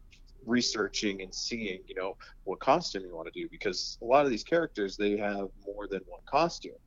researching 0.47 1.21
and 1.23 1.35
seeing, 1.35 1.81
you 1.89 1.95
know, 1.97 2.17
what 2.45 2.61
costume 2.61 3.03
you 3.05 3.15
want 3.15 3.27
to 3.33 3.41
do 3.41 3.49
because 3.51 3.99
a 4.01 4.05
lot 4.05 4.25
of 4.25 4.31
these 4.31 4.45
characters 4.45 4.97
they 4.97 5.17
have 5.17 5.49
more 5.67 5.89
than 5.89 6.01
one 6.07 6.21
costume. 6.27 6.79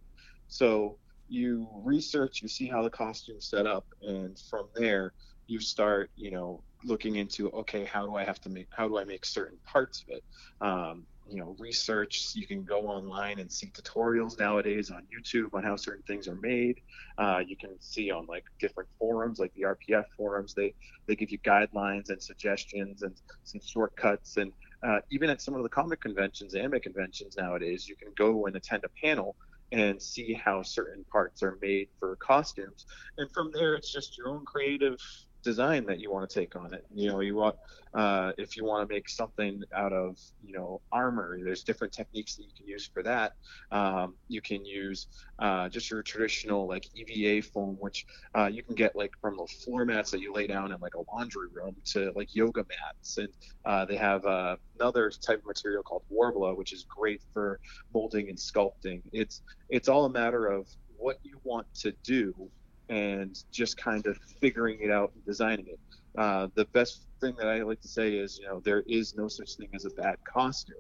So 0.48 0.98
you 1.28 1.68
research, 1.84 2.42
you 2.42 2.48
see 2.48 2.66
how 2.66 2.82
the 2.82 2.90
costume's 2.90 3.46
set 3.46 3.68
up, 3.68 3.86
and 4.02 4.42
from 4.50 4.70
there 4.74 5.14
you 5.48 5.60
start, 5.60 6.10
you 6.16 6.32
know, 6.32 6.64
looking 6.84 7.16
into 7.18 7.50
okay, 7.50 7.86
how 7.86 8.06
do 8.06 8.16
I 8.16 8.24
have 8.24 8.40
to 8.42 8.50
make, 8.50 8.68
how 8.72 8.88
do 8.88 8.98
I 8.98 9.04
make 9.04 9.26
certain 9.26 9.58
parts 9.66 10.04
of 10.08 10.16
it? 10.16 10.24
Um, 10.62 11.06
you 11.30 11.38
know 11.38 11.56
research 11.60 12.32
you 12.34 12.48
can 12.48 12.64
go 12.64 12.88
online 12.88 13.40
and 13.40 13.52
see 13.52 13.68
tutorials 13.68 14.40
nowadays 14.40 14.90
on 14.90 15.04
youtube 15.14 15.54
on 15.54 15.64
how 15.64 15.76
certain 15.76 16.04
things 16.08 16.28
are 16.28 16.40
made. 16.42 16.76
Uh, 17.18 17.40
you 17.46 17.56
can 17.56 17.72
see 17.80 18.10
on 18.10 18.26
like 18.28 18.44
different 18.60 18.90
forums 18.98 19.40
like 19.40 19.54
the 19.54 19.64
rpf 19.64 20.06
forums 20.18 20.54
they 20.54 20.74
they 21.08 21.16
give 21.16 21.32
you 21.32 21.40
guidelines 21.40 22.10
and 22.10 22.22
suggestions 22.22 23.04
and 23.04 23.16
some 23.44 23.62
shortcuts. 23.64 24.38
And 24.38 24.52
uh, 24.86 25.00
even 25.12 25.30
at 25.30 25.42
some 25.42 25.56
of 25.56 25.64
the 25.64 25.70
comic 25.70 26.02
conventions 26.02 26.56
anime 26.56 26.80
conventions 26.80 27.36
nowadays 27.38 27.88
you 27.88 27.96
can 27.96 28.12
go 28.18 28.46
and 28.48 28.56
attend 28.56 28.84
a 28.84 29.06
panel 29.06 29.36
and 29.72 30.02
see 30.02 30.34
how 30.34 30.64
certain 30.64 31.06
parts 31.12 31.44
are 31.44 31.60
made 31.62 31.90
for 32.00 32.16
costumes. 32.16 32.86
And 33.18 33.30
from 33.32 33.52
there 33.54 33.76
it's 33.76 33.92
just 33.92 34.18
your 34.18 34.30
own 34.30 34.46
creative 34.46 34.98
design 35.44 35.86
that 35.86 36.00
you 36.00 36.12
want 36.12 36.30
to 36.30 36.40
take 36.40 36.56
on 36.56 36.74
it. 36.74 36.86
You 36.94 37.10
know, 37.10 37.20
you 37.22 37.36
want 37.36 37.56
uh, 37.94 38.32
if 38.38 38.56
you 38.56 38.66
want 38.66 38.88
to 38.88 38.94
make 38.94 39.10
something 39.10 39.62
out 39.76 39.94
of 39.94 40.18
you 40.44 40.54
know 40.54 40.82
armor, 40.92 41.38
there's 41.44 41.64
different 41.64 41.94
techniques 41.94 42.36
that 42.36 42.44
you 42.44 42.52
can 42.56 42.68
use 42.68 42.90
for 42.94 43.04
that. 43.04 43.34
Um, 43.72 44.16
you 44.28 44.42
can 44.42 44.66
use 44.66 45.08
uh, 45.40 45.70
just 45.70 45.90
your 45.90 46.04
traditional 46.04 46.68
like 46.68 46.88
EVA 46.96 47.46
foam, 47.48 47.78
which 47.80 48.06
uh, 48.36 48.50
you 48.52 48.64
can 48.64 48.76
get 48.76 48.96
like 48.96 49.12
from 49.22 49.38
the 49.38 49.48
floor 49.64 49.86
mats 49.86 50.12
that 50.12 50.20
you 50.20 50.34
lay 50.34 50.48
down 50.48 50.72
in 50.72 50.80
like 50.82 50.96
a 50.96 51.16
laundry 51.16 51.48
room 51.54 51.76
to 51.94 52.12
like 52.16 52.36
yoga 52.36 52.64
mats, 52.70 53.18
and 53.18 53.30
uh, 53.66 53.86
they 53.86 53.96
have 53.96 54.26
uh, 54.26 54.56
another 54.80 55.12
type 55.26 55.40
of 55.40 55.46
material 55.46 55.84
called 55.84 56.04
Worbla, 56.12 56.56
which 56.56 56.74
is 56.74 56.86
great 56.96 57.22
for 57.34 57.60
molding 57.94 58.30
and 58.30 58.38
sculpting. 58.38 59.02
It's 59.14 59.42
it's 59.70 59.88
all 59.88 60.06
a 60.06 60.10
matter 60.10 60.48
of 60.48 60.68
what 60.98 61.18
you 61.24 61.40
want 61.44 61.66
to 61.74 61.94
do 62.04 62.52
and 62.90 63.44
just 63.52 63.78
kind 63.78 64.06
of 64.08 64.18
figuring 64.42 64.80
it 64.82 64.92
out 64.92 65.12
and 65.14 65.26
designing 65.26 65.68
it. 65.68 65.80
Uh, 66.18 66.48
the 66.56 66.66
best 66.66 67.06
thing 67.22 67.36
that 67.38 67.48
I 67.48 67.62
like 67.62 67.82
to 67.82 67.88
say 67.88 68.16
is, 68.16 68.40
you 68.40 68.46
know, 68.46 68.60
there 68.62 68.84
is 68.88 69.16
no 69.16 69.28
such 69.28 69.56
thing 69.56 69.70
as 69.74 69.86
a 69.86 69.92
bad 69.92 70.18
costume. 70.24 70.76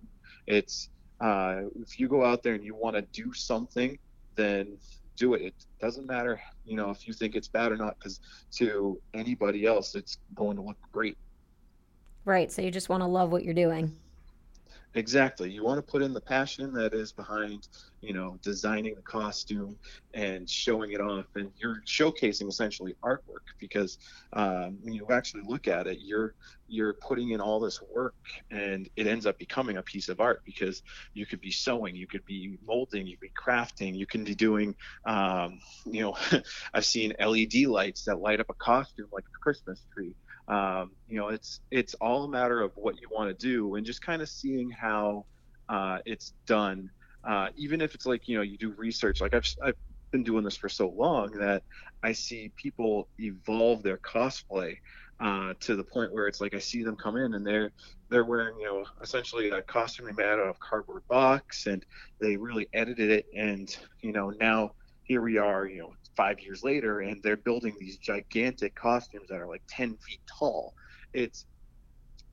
It's 0.47 0.89
uh, 1.21 1.61
if 1.81 1.99
you 1.99 2.07
go 2.07 2.25
out 2.25 2.43
there 2.43 2.53
and 2.53 2.63
you 2.63 2.73
want 2.73 2.95
to 2.95 3.01
do 3.01 3.33
something, 3.33 3.97
then 4.35 4.77
do 5.15 5.33
it. 5.33 5.41
It 5.41 5.53
doesn't 5.81 6.07
matter, 6.07 6.41
you 6.65 6.75
know, 6.75 6.89
if 6.89 7.07
you 7.07 7.13
think 7.13 7.35
it's 7.35 7.49
bad 7.49 7.71
or 7.71 7.77
not, 7.77 7.97
because 7.99 8.21
to 8.53 8.99
anybody 9.13 9.65
else, 9.65 9.95
it's 9.95 10.17
going 10.33 10.55
to 10.55 10.63
look 10.63 10.77
great. 10.91 11.17
Right. 12.25 12.51
So 12.51 12.61
you 12.61 12.71
just 12.71 12.89
want 12.89 13.01
to 13.01 13.07
love 13.07 13.31
what 13.31 13.43
you're 13.43 13.53
doing. 13.53 13.95
Exactly. 14.95 15.51
You 15.51 15.63
want 15.63 15.77
to 15.77 15.91
put 15.91 16.01
in 16.01 16.13
the 16.13 16.21
passion 16.21 16.73
that 16.73 16.95
is 16.95 17.13
behind, 17.13 17.67
you 18.01 18.11
know, 18.11 18.39
designing 18.41 18.95
the 18.95 19.03
costume 19.03 19.77
and 20.15 20.49
showing 20.49 20.93
it 20.93 20.99
off, 20.99 21.25
and 21.35 21.51
you're 21.61 21.83
showcasing 21.87 22.47
essentially 22.49 22.95
artwork 23.05 23.45
because 23.59 23.99
um, 24.33 24.79
when 24.81 24.93
you 24.95 25.05
actually 25.11 25.43
look 25.45 25.67
at 25.67 25.85
it, 25.85 25.99
you're 26.01 26.33
you're 26.67 26.95
putting 27.07 27.29
in 27.29 27.39
all 27.39 27.59
this 27.59 27.79
work, 27.93 28.15
and 28.49 28.89
it 28.95 29.05
ends 29.05 29.27
up 29.27 29.37
becoming 29.37 29.77
a 29.77 29.83
piece 29.83 30.09
of 30.09 30.19
art 30.19 30.41
because 30.43 30.81
you 31.13 31.27
could 31.27 31.39
be 31.39 31.51
sewing, 31.51 31.95
you 31.95 32.07
could 32.07 32.25
be 32.25 32.57
molding, 32.65 33.05
you 33.05 33.15
could 33.15 33.27
be 33.27 33.31
crafting, 33.39 33.95
you 33.95 34.07
can 34.07 34.23
be 34.23 34.33
doing, 34.33 34.73
um, 35.05 35.59
you 35.85 36.01
know, 36.01 36.15
I've 36.73 36.85
seen 36.85 37.13
LED 37.19 37.67
lights 37.67 38.05
that 38.05 38.19
light 38.19 38.39
up 38.39 38.47
a 38.49 38.55
costume 38.55 39.07
like 39.11 39.23
a 39.25 39.37
Christmas 39.43 39.85
tree. 39.95 40.15
Um, 40.49 40.91
you 41.07 41.17
know, 41.19 41.29
it's 41.29 41.61
it's 41.71 41.93
all 41.95 42.23
a 42.23 42.29
matter 42.29 42.61
of 42.61 42.71
what 42.75 42.99
you 42.99 43.07
want 43.11 43.29
to 43.29 43.47
do 43.47 43.75
and 43.75 43.85
just 43.85 44.01
kind 44.01 44.21
of 44.21 44.29
seeing 44.29 44.69
how 44.71 45.25
uh, 45.69 45.99
it's 46.05 46.33
done. 46.47 46.89
Uh, 47.23 47.49
even 47.55 47.81
if 47.81 47.93
it's 47.95 48.05
like 48.05 48.27
you 48.27 48.37
know 48.37 48.41
you 48.41 48.57
do 48.57 48.73
research, 48.77 49.21
like 49.21 49.33
I've 49.33 49.47
I've 49.63 49.75
been 50.11 50.23
doing 50.23 50.43
this 50.43 50.57
for 50.57 50.69
so 50.69 50.89
long 50.89 51.31
that 51.33 51.63
I 52.01 52.13
see 52.13 52.51
people 52.55 53.07
evolve 53.19 53.83
their 53.83 53.97
cosplay 53.97 54.77
uh, 55.19 55.53
to 55.59 55.75
the 55.75 55.83
point 55.83 56.13
where 56.13 56.27
it's 56.27 56.41
like 56.41 56.53
I 56.53 56.59
see 56.59 56.83
them 56.83 56.95
come 56.95 57.17
in 57.17 57.33
and 57.33 57.45
they're 57.45 57.71
they're 58.09 58.25
wearing 58.25 58.57
you 58.59 58.65
know 58.65 58.85
essentially 59.01 59.49
a 59.49 59.61
costume 59.61 60.05
they 60.05 60.13
made 60.13 60.29
out 60.29 60.39
of 60.39 60.59
cardboard 60.59 61.03
box 61.07 61.67
and 61.67 61.85
they 62.19 62.37
really 62.37 62.67
edited 62.73 63.11
it 63.11 63.25
and 63.35 63.75
you 64.01 64.13
know 64.13 64.31
now 64.39 64.71
here 65.03 65.21
we 65.21 65.37
are 65.37 65.65
you 65.65 65.79
know 65.79 65.93
five 66.19 66.41
years 66.41 66.65
later 66.65 66.99
and 66.99 67.23
they're 67.23 67.37
building 67.37 67.73
these 67.79 67.95
gigantic 67.95 68.75
costumes 68.75 69.29
that 69.29 69.39
are 69.39 69.47
like 69.47 69.61
10 69.69 69.95
feet 70.05 70.19
tall. 70.27 70.73
It's 71.13 71.45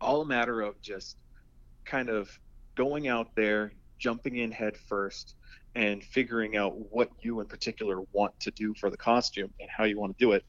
all 0.00 0.22
a 0.22 0.26
matter 0.26 0.60
of 0.60 0.82
just 0.82 1.18
kind 1.84 2.08
of 2.08 2.28
going 2.74 3.06
out 3.06 3.28
there 3.36 3.70
jumping 3.96 4.38
in 4.38 4.50
head 4.50 4.76
first 4.88 5.36
and 5.76 6.02
figuring 6.02 6.56
out 6.56 6.74
what 6.90 7.10
you 7.20 7.38
in 7.38 7.46
particular 7.46 8.00
want 8.10 8.32
to 8.40 8.50
do 8.50 8.74
for 8.74 8.90
the 8.90 8.96
costume 8.96 9.52
and 9.60 9.70
how 9.70 9.84
you 9.84 10.00
want 10.00 10.18
to 10.18 10.24
do 10.24 10.32
it 10.32 10.44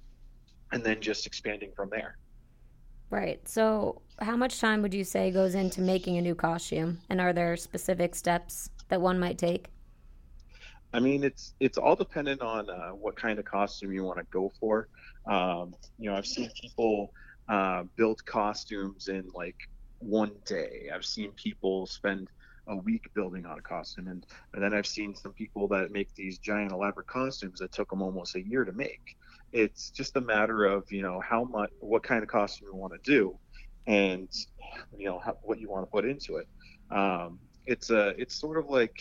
and 0.72 0.84
then 0.84 1.00
just 1.00 1.28
expanding 1.28 1.72
from 1.76 1.92
there. 1.92 2.18
Right. 3.12 3.48
So 3.48 4.02
how 4.20 4.36
much 4.36 4.60
time 4.60 4.82
would 4.82 4.96
you 4.96 5.04
say 5.04 5.30
goes 5.30 5.54
into 5.54 5.82
making 5.82 6.18
a 6.18 6.24
new 6.24 6.34
costume? 6.34 7.02
And 7.08 7.22
are 7.22 7.34
there 7.34 7.56
specific 7.56 8.16
steps 8.16 8.72
that 8.90 9.00
one 9.00 9.20
might 9.20 9.38
take 9.38 9.68
I 10.98 11.00
mean, 11.00 11.24
it's 11.24 11.54
it's 11.60 11.78
all 11.78 11.96
dependent 11.96 12.42
on 12.42 12.72
uh, 12.72 12.90
what 12.90 13.16
kind 13.16 13.38
of 13.38 13.46
costume 13.46 13.92
you 13.92 14.04
want 14.04 14.18
to 14.18 14.26
go 14.32 14.52
for. 14.60 14.88
Um, 15.28 15.76
you 16.00 16.10
know, 16.10 16.16
I've 16.16 16.26
seen 16.26 16.50
people 16.60 17.14
uh, 17.48 17.84
build 17.96 18.26
costumes 18.26 19.08
in 19.08 19.30
like 19.36 19.58
one 20.00 20.32
day. 20.48 20.90
I've 20.92 21.06
seen 21.06 21.34
people 21.34 21.86
spend 21.86 22.30
a 22.68 22.76
week 22.76 23.14
building 23.14 23.46
on 23.46 23.60
a 23.60 23.62
costume, 23.62 24.08
and, 24.08 24.26
and 24.56 24.64
then 24.64 24.74
I've 24.74 24.88
seen 24.88 25.16
some 25.16 25.34
people 25.34 25.68
that 25.68 25.92
make 25.92 26.16
these 26.16 26.40
giant 26.40 26.72
elaborate 26.72 27.06
costumes 27.06 27.60
that 27.60 27.72
took 27.72 27.92
them 27.92 28.02
almost 28.02 28.36
a 28.36 28.42
year 28.42 28.66
to 28.66 28.72
make. 28.72 29.16
It's 29.52 29.92
just 29.92 30.18
a 30.18 30.22
matter 30.22 30.66
of 30.66 30.92
you 30.92 31.04
know 31.04 31.22
how 31.22 31.44
much, 31.44 31.70
what 31.80 32.02
kind 32.02 32.24
of 32.24 32.30
costume 32.30 32.70
you 32.74 32.76
want 32.76 32.94
to 32.94 33.00
do, 33.12 33.38
and 33.86 34.28
you 34.98 35.06
know 35.06 35.20
how, 35.20 35.38
what 35.44 35.60
you 35.60 35.70
want 35.70 35.86
to 35.86 35.92
put 35.92 36.06
into 36.06 36.38
it. 36.38 36.48
Um, 36.90 37.38
it's 37.68 37.92
a 37.92 38.20
it's 38.20 38.34
sort 38.34 38.58
of 38.58 38.68
like 38.68 39.00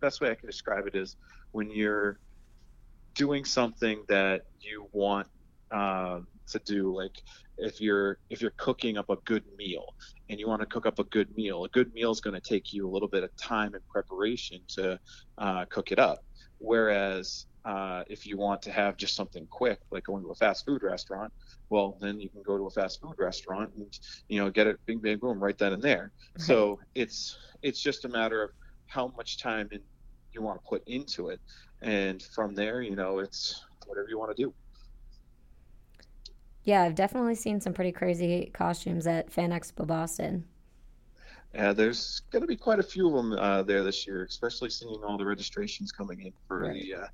best 0.00 0.20
way 0.20 0.30
I 0.30 0.34
can 0.34 0.46
describe 0.46 0.86
it 0.86 0.94
is 0.94 1.16
when 1.52 1.70
you're 1.70 2.18
doing 3.14 3.44
something 3.44 4.02
that 4.08 4.42
you 4.60 4.86
want 4.92 5.26
uh, 5.70 6.20
to 6.48 6.58
do 6.64 6.94
like 6.94 7.22
if 7.58 7.80
you're 7.80 8.18
if 8.28 8.40
you're 8.40 8.54
cooking 8.56 8.96
up 8.98 9.08
a 9.08 9.16
good 9.24 9.44
meal 9.56 9.94
and 10.28 10.40
you 10.40 10.48
want 10.48 10.60
to 10.60 10.66
cook 10.66 10.86
up 10.86 10.98
a 10.98 11.04
good 11.04 11.28
meal 11.36 11.64
a 11.64 11.68
good 11.68 11.92
meal 11.94 12.10
is 12.10 12.20
going 12.20 12.34
to 12.34 12.40
take 12.40 12.72
you 12.72 12.88
a 12.88 12.90
little 12.90 13.08
bit 13.08 13.22
of 13.22 13.34
time 13.36 13.74
and 13.74 13.86
preparation 13.88 14.60
to 14.66 14.98
uh, 15.38 15.64
cook 15.66 15.92
it 15.92 15.98
up 15.98 16.24
whereas 16.58 17.46
uh, 17.64 18.02
if 18.08 18.26
you 18.26 18.38
want 18.38 18.62
to 18.62 18.72
have 18.72 18.96
just 18.96 19.14
something 19.14 19.46
quick, 19.50 19.80
like 19.90 20.04
going 20.04 20.22
to 20.22 20.30
a 20.30 20.34
fast 20.34 20.64
food 20.64 20.82
restaurant, 20.82 21.32
well, 21.68 21.98
then 22.00 22.18
you 22.18 22.30
can 22.30 22.42
go 22.42 22.56
to 22.56 22.66
a 22.66 22.70
fast 22.70 23.00
food 23.00 23.14
restaurant 23.18 23.70
and 23.76 23.98
you 24.28 24.40
know 24.40 24.50
get 24.50 24.66
it, 24.66 24.78
bing, 24.86 24.98
bang, 24.98 25.18
boom, 25.18 25.42
right 25.42 25.58
then 25.58 25.72
and 25.74 25.82
there. 25.82 26.12
So 26.38 26.80
it's 26.94 27.36
it's 27.62 27.82
just 27.82 28.04
a 28.04 28.08
matter 28.08 28.42
of 28.42 28.50
how 28.90 29.12
much 29.16 29.38
time 29.38 29.68
in, 29.70 29.80
you 30.32 30.42
want 30.42 30.60
to 30.62 30.68
put 30.68 30.86
into 30.86 31.28
it, 31.28 31.40
and 31.80 32.22
from 32.22 32.54
there, 32.54 32.82
you 32.82 32.96
know, 32.96 33.20
it's 33.20 33.64
whatever 33.86 34.08
you 34.08 34.18
want 34.18 34.36
to 34.36 34.42
do. 34.42 34.52
Yeah, 36.64 36.82
I've 36.82 36.94
definitely 36.94 37.36
seen 37.36 37.60
some 37.60 37.72
pretty 37.72 37.92
crazy 37.92 38.50
costumes 38.52 39.06
at 39.06 39.32
Fan 39.32 39.50
Expo 39.50 39.86
Boston. 39.86 40.44
Yeah, 41.54 41.72
there's 41.72 42.20
going 42.30 42.42
to 42.42 42.46
be 42.46 42.56
quite 42.56 42.78
a 42.78 42.82
few 42.82 43.08
of 43.08 43.14
them 43.14 43.32
uh, 43.32 43.62
there 43.62 43.82
this 43.82 44.06
year, 44.06 44.24
especially 44.24 44.70
seeing 44.70 45.00
all 45.04 45.16
the 45.16 45.24
registrations 45.24 45.90
coming 45.90 46.20
in 46.20 46.32
for 46.46 46.60
right. 46.60 46.74
the 46.74 46.94
uh, 46.94 47.06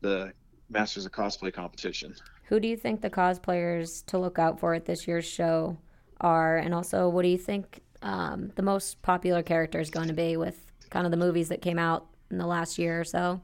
the 0.00 0.32
Masters 0.68 1.06
of 1.06 1.12
Cosplay 1.12 1.52
competition. 1.52 2.14
Who 2.44 2.60
do 2.60 2.68
you 2.68 2.76
think 2.76 3.00
the 3.00 3.10
cosplayers 3.10 4.04
to 4.06 4.18
look 4.18 4.38
out 4.38 4.60
for 4.60 4.74
at 4.74 4.84
this 4.84 5.08
year's 5.08 5.24
show 5.24 5.76
are, 6.20 6.58
and 6.58 6.74
also 6.74 7.08
what 7.08 7.22
do 7.22 7.28
you 7.28 7.38
think 7.38 7.80
um, 8.02 8.52
the 8.54 8.62
most 8.62 9.00
popular 9.02 9.42
character 9.42 9.80
is 9.80 9.90
going 9.90 10.08
to 10.08 10.14
be 10.14 10.36
with 10.36 10.69
kind 10.90 11.06
of 11.06 11.10
the 11.10 11.16
movies 11.16 11.48
that 11.48 11.62
came 11.62 11.78
out 11.78 12.06
in 12.30 12.38
the 12.38 12.46
last 12.46 12.78
year 12.78 13.00
or 13.00 13.04
so? 13.04 13.40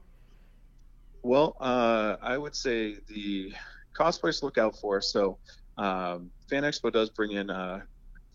Well, 1.23 1.57
uh, 1.59 2.17
I 2.21 2.37
would 2.37 2.55
say 2.55 2.97
the 3.07 3.53
cosplayers 3.97 4.39
to 4.39 4.45
look 4.45 4.57
out 4.57 4.77
for. 4.77 5.01
So, 5.01 5.37
um, 5.77 6.29
Fan 6.49 6.63
Expo 6.63 6.91
does 6.91 7.09
bring 7.09 7.31
in 7.31 7.49
a 7.49 7.83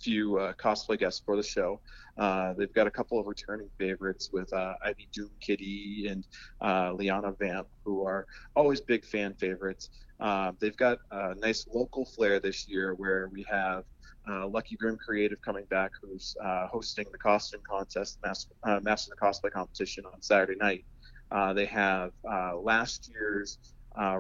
few 0.00 0.38
uh, 0.38 0.52
cosplay 0.54 0.98
guests 0.98 1.22
for 1.24 1.36
the 1.36 1.42
show. 1.42 1.80
Uh, 2.18 2.52
they've 2.54 2.72
got 2.72 2.86
a 2.86 2.90
couple 2.90 3.18
of 3.18 3.26
returning 3.26 3.68
favorites 3.78 4.30
with 4.32 4.52
uh, 4.52 4.74
Ivy 4.84 5.08
Doom 5.12 5.30
Kitty 5.40 6.08
and 6.10 6.26
uh, 6.60 6.92
Leeanna 6.92 7.38
Vamp, 7.38 7.68
who 7.84 8.04
are 8.04 8.26
always 8.54 8.80
big 8.80 9.04
fan 9.04 9.34
favorites. 9.34 9.90
Uh, 10.20 10.52
they've 10.58 10.76
got 10.76 10.98
a 11.10 11.34
nice 11.36 11.66
local 11.72 12.04
flair 12.04 12.38
this 12.38 12.68
year 12.68 12.94
where 12.94 13.28
we 13.32 13.44
have 13.50 13.84
uh, 14.28 14.46
Lucky 14.46 14.76
Grim 14.76 14.96
Creative 14.96 15.40
coming 15.42 15.64
back, 15.70 15.92
who's 16.00 16.36
uh, 16.44 16.66
hosting 16.66 17.06
the 17.10 17.18
costume 17.18 17.60
contest, 17.68 18.18
Master, 18.24 18.54
uh, 18.62 18.80
Master 18.82 19.12
the 19.14 19.26
Cosplay 19.26 19.50
competition 19.50 20.04
on 20.04 20.22
Saturday 20.22 20.56
night. 20.58 20.84
they 21.54 21.66
have 21.66 22.10
last 22.62 23.10
year's 23.12 23.58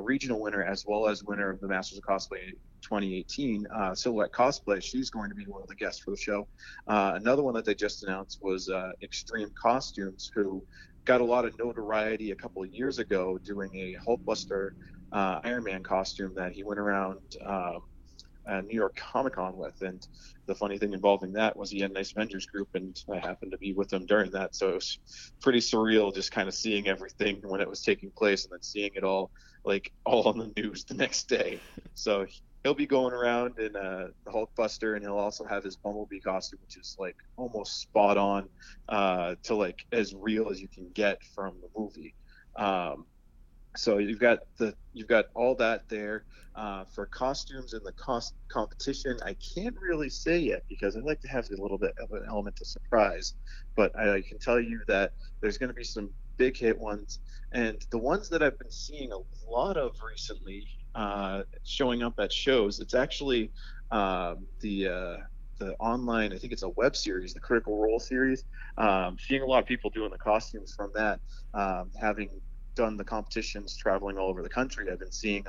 regional 0.00 0.40
winner 0.40 0.62
as 0.62 0.84
well 0.86 1.08
as 1.08 1.22
winner 1.24 1.50
of 1.50 1.60
the 1.60 1.68
Masters 1.68 1.98
of 1.98 2.04
Cosplay 2.04 2.52
2018, 2.82 3.66
uh, 3.74 3.94
Silhouette 3.94 4.32
Cosplay. 4.32 4.82
She's 4.82 5.10
going 5.10 5.30
to 5.30 5.34
be 5.34 5.44
one 5.44 5.62
of 5.62 5.68
the 5.68 5.74
guests 5.74 6.02
for 6.02 6.10
the 6.10 6.16
show. 6.16 6.48
Uh, 6.86 7.12
another 7.14 7.42
one 7.42 7.54
that 7.54 7.64
they 7.64 7.74
just 7.74 8.02
announced 8.02 8.38
was 8.42 8.68
uh, 8.68 8.90
Extreme 9.02 9.50
Costumes, 9.60 10.30
who 10.34 10.62
got 11.04 11.20
a 11.20 11.24
lot 11.24 11.44
of 11.44 11.56
notoriety 11.58 12.30
a 12.30 12.36
couple 12.36 12.62
of 12.62 12.72
years 12.72 12.98
ago 12.98 13.38
doing 13.44 13.70
a 13.74 13.96
Hulkbuster 14.06 14.70
uh, 15.12 15.40
Iron 15.44 15.64
Man 15.64 15.82
costume 15.82 16.32
that 16.36 16.52
he 16.52 16.64
went 16.64 16.80
around 16.80 17.20
New 18.46 18.74
York 18.74 18.96
Comic 18.96 19.34
Con 19.34 19.56
with. 19.56 19.80
And 19.82 20.06
the 20.46 20.54
funny 20.54 20.78
thing 20.78 20.92
involving 20.92 21.32
that 21.34 21.56
was 21.56 21.70
he 21.70 21.80
had 21.80 21.90
a 21.90 21.94
nice 21.94 22.12
Avengers 22.12 22.46
group, 22.46 22.68
and 22.74 22.96
I 23.12 23.18
happened 23.18 23.52
to 23.52 23.58
be 23.58 23.72
with 23.72 23.92
him 23.92 24.06
during 24.06 24.30
that. 24.32 24.54
So 24.54 24.70
it 24.70 24.74
was 24.74 24.98
pretty 25.40 25.60
surreal 25.60 26.14
just 26.14 26.32
kind 26.32 26.48
of 26.48 26.54
seeing 26.54 26.88
everything 26.88 27.40
when 27.42 27.60
it 27.60 27.68
was 27.68 27.82
taking 27.82 28.10
place 28.10 28.44
and 28.44 28.52
then 28.52 28.62
seeing 28.62 28.90
it 28.94 29.04
all 29.04 29.30
like 29.64 29.92
all 30.04 30.28
on 30.28 30.38
the 30.38 30.52
news 30.56 30.84
the 30.84 30.94
next 30.94 31.28
day. 31.28 31.60
So 31.94 32.26
he'll 32.62 32.74
be 32.74 32.86
going 32.86 33.12
around 33.12 33.58
in 33.58 33.74
uh, 33.76 34.08
Hulkbuster, 34.26 34.94
and 34.94 35.04
he'll 35.04 35.18
also 35.18 35.44
have 35.44 35.64
his 35.64 35.76
Bumblebee 35.76 36.20
costume, 36.20 36.60
which 36.62 36.76
is 36.76 36.96
like 36.98 37.16
almost 37.36 37.80
spot 37.80 38.16
on 38.16 38.48
uh, 38.88 39.34
to 39.44 39.54
like 39.54 39.84
as 39.92 40.14
real 40.14 40.48
as 40.50 40.60
you 40.60 40.68
can 40.68 40.88
get 40.94 41.18
from 41.34 41.54
the 41.60 41.68
movie. 41.80 42.14
Um, 42.56 43.06
so 43.76 43.98
you've 43.98 44.18
got 44.18 44.40
the 44.58 44.74
you've 44.92 45.08
got 45.08 45.26
all 45.34 45.54
that 45.56 45.88
there 45.88 46.24
uh, 46.54 46.84
for 46.84 47.06
costumes 47.06 47.72
in 47.72 47.82
the 47.84 47.92
cost 47.92 48.34
competition. 48.48 49.18
I 49.24 49.34
can't 49.34 49.76
really 49.80 50.10
say 50.10 50.38
yet 50.38 50.64
because 50.68 50.96
I 50.96 51.00
like 51.00 51.20
to 51.22 51.28
have 51.28 51.48
a 51.50 51.60
little 51.60 51.78
bit 51.78 51.94
of 51.98 52.12
an 52.12 52.24
element 52.28 52.60
of 52.60 52.66
surprise, 52.66 53.34
but 53.74 53.96
I, 53.98 54.16
I 54.16 54.20
can 54.22 54.38
tell 54.38 54.60
you 54.60 54.80
that 54.88 55.12
there's 55.40 55.58
going 55.58 55.68
to 55.68 55.74
be 55.74 55.84
some 55.84 56.10
big 56.36 56.56
hit 56.56 56.78
ones, 56.78 57.20
and 57.52 57.84
the 57.90 57.98
ones 57.98 58.28
that 58.30 58.42
I've 58.42 58.58
been 58.58 58.70
seeing 58.70 59.12
a 59.12 59.50
lot 59.50 59.76
of 59.76 59.96
recently 60.06 60.66
uh, 60.94 61.42
showing 61.64 62.02
up 62.02 62.14
at 62.18 62.32
shows. 62.32 62.80
It's 62.80 62.94
actually 62.94 63.50
um, 63.90 64.46
the 64.60 64.88
uh, 64.88 65.16
the 65.58 65.74
online. 65.78 66.32
I 66.32 66.38
think 66.38 66.52
it's 66.52 66.62
a 66.62 66.68
web 66.70 66.94
series, 66.96 67.32
the 67.32 67.40
Critical 67.40 67.80
Role 67.80 68.00
series. 68.00 68.44
Um, 68.76 69.16
seeing 69.18 69.42
a 69.42 69.46
lot 69.46 69.60
of 69.60 69.66
people 69.66 69.90
doing 69.90 70.10
the 70.10 70.18
costumes 70.18 70.74
from 70.74 70.90
that, 70.94 71.20
um, 71.54 71.90
having 71.98 72.28
done 72.74 72.96
the 72.96 73.04
competitions 73.04 73.76
traveling 73.76 74.18
all 74.18 74.28
over 74.28 74.42
the 74.42 74.48
country, 74.48 74.90
I've 74.90 74.98
been 74.98 75.12
seeing 75.12 75.44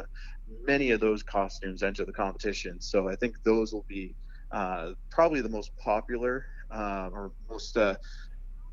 many 0.65 0.91
of 0.91 0.99
those 0.99 1.23
costumes 1.23 1.83
enter 1.83 2.05
the 2.05 2.13
competition. 2.13 2.81
So 2.81 3.09
I 3.09 3.15
think 3.15 3.41
those 3.43 3.73
will 3.73 3.85
be 3.87 4.15
uh, 4.51 4.91
probably 5.09 5.41
the 5.41 5.49
most 5.49 5.75
popular 5.77 6.45
uh, 6.71 7.09
or 7.11 7.31
most 7.49 7.77
uh, 7.77 7.95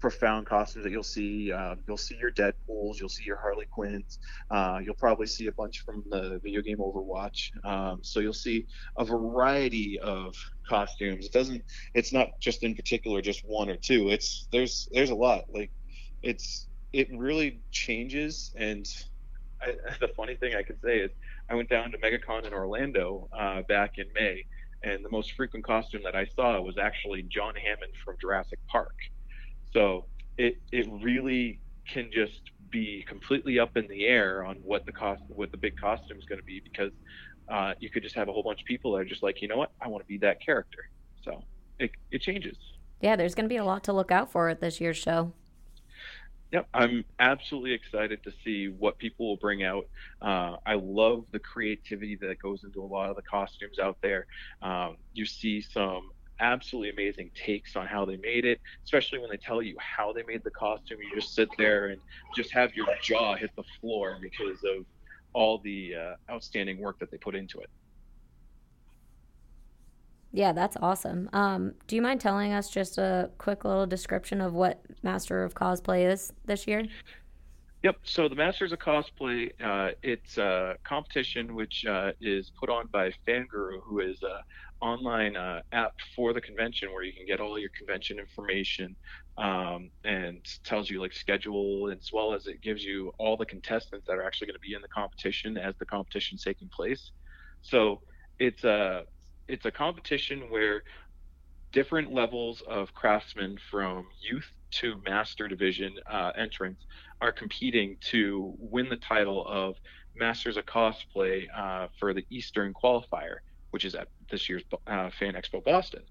profound 0.01 0.47
costumes 0.47 0.85
that 0.85 0.91
you'll 0.91 1.03
see. 1.03 1.53
Uh, 1.53 1.77
you'll 1.87 1.97
see 1.97 2.17
your 2.17 2.33
Deadpool's, 2.33 2.99
you'll 2.99 3.09
see 3.09 3.25
your 3.25 3.37
Harley 3.37 3.67
Quinns, 3.71 4.19
uh, 4.51 4.81
you'll 4.83 4.95
probably 4.95 5.27
see 5.27 5.47
a 5.47 5.53
bunch 5.53 5.85
from 5.85 6.03
the 6.11 6.41
video 6.43 6.63
game 6.63 6.79
Overwatch. 6.79 7.51
Um, 7.65 8.01
so 8.03 8.21
you'll 8.21 8.33
see 8.33 8.67
a 8.97 9.05
variety 9.05 9.99
of 10.01 10.35
costumes. 10.69 11.27
It 11.27 11.33
doesn't. 11.33 11.63
It's 11.95 12.13
not 12.13 12.41
just 12.41 12.63
in 12.63 12.75
particular 12.75 13.21
just 13.21 13.43
one 13.47 13.69
or 13.69 13.77
two. 13.77 14.09
It's 14.09 14.49
there's 14.51 14.89
there's 14.93 15.11
a 15.11 15.15
lot. 15.15 15.45
Like 15.53 15.71
it's 16.23 16.67
it 16.92 17.09
really 17.16 17.61
changes. 17.70 18.53
And 18.57 18.87
I, 19.61 19.74
the 20.00 20.09
funny 20.09 20.37
thing 20.37 20.55
I 20.55 20.62
could 20.62 20.81
say 20.83 20.98
is 20.98 21.11
I 21.48 21.55
went 21.55 21.68
down 21.68 21.90
to 21.92 21.98
MegaCon 21.98 22.46
in 22.46 22.53
Orlando 22.53 23.29
uh, 23.33 23.62
back 23.62 23.98
in 23.98 24.07
May. 24.14 24.44
And 24.83 25.05
the 25.05 25.11
most 25.11 25.33
frequent 25.33 25.64
costume 25.64 26.03
that 26.05 26.16
I 26.16 26.26
saw 26.35 26.59
was 26.61 26.79
actually 26.79 27.22
John 27.24 27.55
Hammond 27.55 27.92
from 28.03 28.16
Jurassic 28.18 28.59
Park. 28.66 28.94
So 29.74 30.07
it 30.38 30.57
it 30.72 30.88
really 31.03 31.61
can 31.87 32.11
just 32.11 32.40
be 32.70 33.05
completely 33.07 33.59
up 33.59 33.76
in 33.76 33.87
the 33.88 34.07
air 34.07 34.44
on 34.44 34.57
what 34.57 34.87
the 34.87 34.92
cost 34.92 35.22
what 35.29 35.50
the 35.50 35.57
big 35.57 35.79
costume 35.79 36.18
is 36.18 36.24
going 36.24 36.38
to 36.38 36.44
be 36.44 36.61
because 36.61 36.92
uh, 37.48 37.74
you 37.79 37.90
could 37.90 38.03
just 38.03 38.14
have 38.14 38.29
a 38.29 38.33
whole 38.33 38.42
bunch 38.42 38.61
of 38.61 38.66
people 38.66 38.92
that 38.92 38.98
are 38.98 39.05
just 39.05 39.22
like 39.22 39.42
you 39.42 39.48
know 39.48 39.57
what 39.57 39.72
I 39.81 39.88
want 39.88 40.03
to 40.03 40.09
be 40.09 40.16
that 40.18 40.40
character. 40.44 40.88
So 41.22 41.44
it 41.79 41.90
it 42.11 42.22
changes. 42.22 42.57
Yeah, 43.00 43.16
there's 43.16 43.35
going 43.35 43.44
to 43.44 43.50
be 43.50 43.57
a 43.57 43.64
lot 43.64 43.85
to 43.85 43.92
look 43.92 44.11
out 44.11 44.31
for 44.31 44.48
at 44.48 44.61
this 44.61 44.81
year's 44.81 44.96
show. 44.96 45.33
Yep, 46.53 46.67
I'm 46.75 47.05
absolutely 47.21 47.73
excited 47.73 48.25
to 48.25 48.33
see 48.45 48.69
what 48.69 48.99
people 48.99 49.29
will 49.29 49.37
bring 49.37 49.63
out. 49.63 49.85
Uh, 50.21 50.57
I 50.67 50.75
love 50.75 51.25
the 51.31 51.39
creativity 51.39 52.17
that 52.23 52.41
goes 52.43 52.65
into 52.65 52.83
a 52.83 52.87
lot 52.87 53.09
of 53.09 53.17
the 53.17 53.23
costumes 53.23 53.79
out 53.79 53.99
there. 54.03 54.27
Um, 54.61 54.97
you 55.13 55.27
see 55.27 55.61
some 55.61 56.11
absolutely 56.41 56.91
amazing 56.91 57.31
takes 57.35 57.77
on 57.77 57.87
how 57.87 58.05
they 58.05 58.17
made 58.17 58.45
it, 58.45 58.61
especially 58.85 59.21
when 59.21 59.31
they 59.31 59.37
tell 59.37 59.63
you 59.63 59.77
how 59.79 60.13
they 60.13 60.25
made 60.27 60.43
the 60.43 60.51
costume. 60.51 60.99
You 61.01 61.21
just 61.21 61.35
sit 61.35 61.49
there 61.57 61.89
and 61.89 62.01
just 62.35 62.53
have 62.53 62.75
your 62.75 62.87
jaw 63.01 63.37
hit 63.37 63.51
the 63.57 63.65
floor 63.81 64.19
because 64.21 64.59
of 64.65 64.85
all 65.33 65.61
the 65.63 65.95
uh, 65.95 66.33
outstanding 66.33 66.81
work 66.81 66.99
that 66.99 67.13
they 67.13 67.19
put 67.19 67.37
into 67.37 67.61
it. 67.61 67.71
Yeah, 70.33 70.53
that's 70.53 70.77
awesome. 70.81 71.29
Um, 71.33 71.75
do 71.87 71.97
you 71.97 72.03
mind 72.03 72.21
telling 72.21 72.53
us 72.53 72.71
just 72.71 72.99
a 72.99 73.31
quick 73.38 73.64
little 73.64 73.87
description 73.87 74.40
of 74.40 74.53
what 74.53 74.81
Master 75.03 75.43
of 75.43 75.55
Cosplay 75.55 76.11
is 76.11 76.33
this 76.45 76.66
year? 76.66 76.85
Yep. 77.83 77.97
So 78.05 78.29
the 78.29 78.35
Masters 78.35 78.73
of 78.73 78.79
Cosplay, 78.79 79.51
uh, 79.64 79.93
it's 80.03 80.38
a 80.38 80.77
competition 80.85 81.55
which 81.55 81.85
uh, 81.87 82.12
is 82.21 82.53
put 82.61 82.69
on 82.69 82.87
by 82.93 83.11
Fanguru, 83.27 83.81
who 83.83 84.01
is 84.01 84.23
a 84.23 84.40
online 84.85 85.37
uh, 85.37 85.62
app 85.73 85.95
for 86.14 86.33
the 86.33 86.40
convention 86.40 86.93
where 86.93 87.03
you 87.03 87.12
can 87.12 87.27
get 87.27 87.40
all 87.40 87.59
your 87.59 87.71
convention 87.77 88.19
information 88.19 88.95
um, 89.38 89.90
and 90.05 90.38
tells 90.64 90.90
you 90.90 91.01
like 91.01 91.12
schedule 91.12 91.90
as 91.90 92.11
well 92.12 92.35
as 92.35 92.47
it 92.47 92.61
gives 92.61 92.85
you 92.85 93.12
all 93.19 93.37
the 93.37 93.47
contestants 93.47 94.07
that 94.07 94.14
are 94.14 94.23
actually 94.23 94.47
going 94.47 94.55
to 94.55 94.61
be 94.61 94.75
in 94.75 94.83
the 94.83 94.88
competition 94.88 95.57
as 95.57 95.75
the 95.79 95.87
competition's 95.87 96.43
taking 96.43 96.69
place. 96.69 97.11
So 97.62 98.01
it's 98.38 98.64
a 98.64 99.05
it's 99.51 99.67
a 99.67 99.71
competition 99.71 100.51
where 100.51 100.83
different 101.73 102.13
levels 102.13 102.63
of 102.63 102.93
craftsmen 102.95 103.59
from 103.71 104.07
youth 104.21 104.51
to 104.71 105.01
master 105.05 105.49
division 105.49 105.95
uh, 106.11 106.33
entrants 106.37 106.85
are 107.21 107.33
competing 107.33 107.97
to 108.01 108.55
win 108.59 108.89
the 108.89 108.97
title 108.97 109.47
of 109.47 109.77
Masters 110.17 110.57
of 110.57 110.67
Cosplay 110.67 111.47
uh, 111.57 111.89
for 111.99 112.13
the 112.13 112.25
Eastern 112.31 112.75
qualifier 112.75 113.39
which 113.71 113.85
is 113.85 113.95
at 113.95 114.09
this 114.31 114.49
year's 114.49 114.63
uh, 114.87 115.11
Fan 115.19 115.35
Expo 115.35 115.63
Boston. 115.65 116.03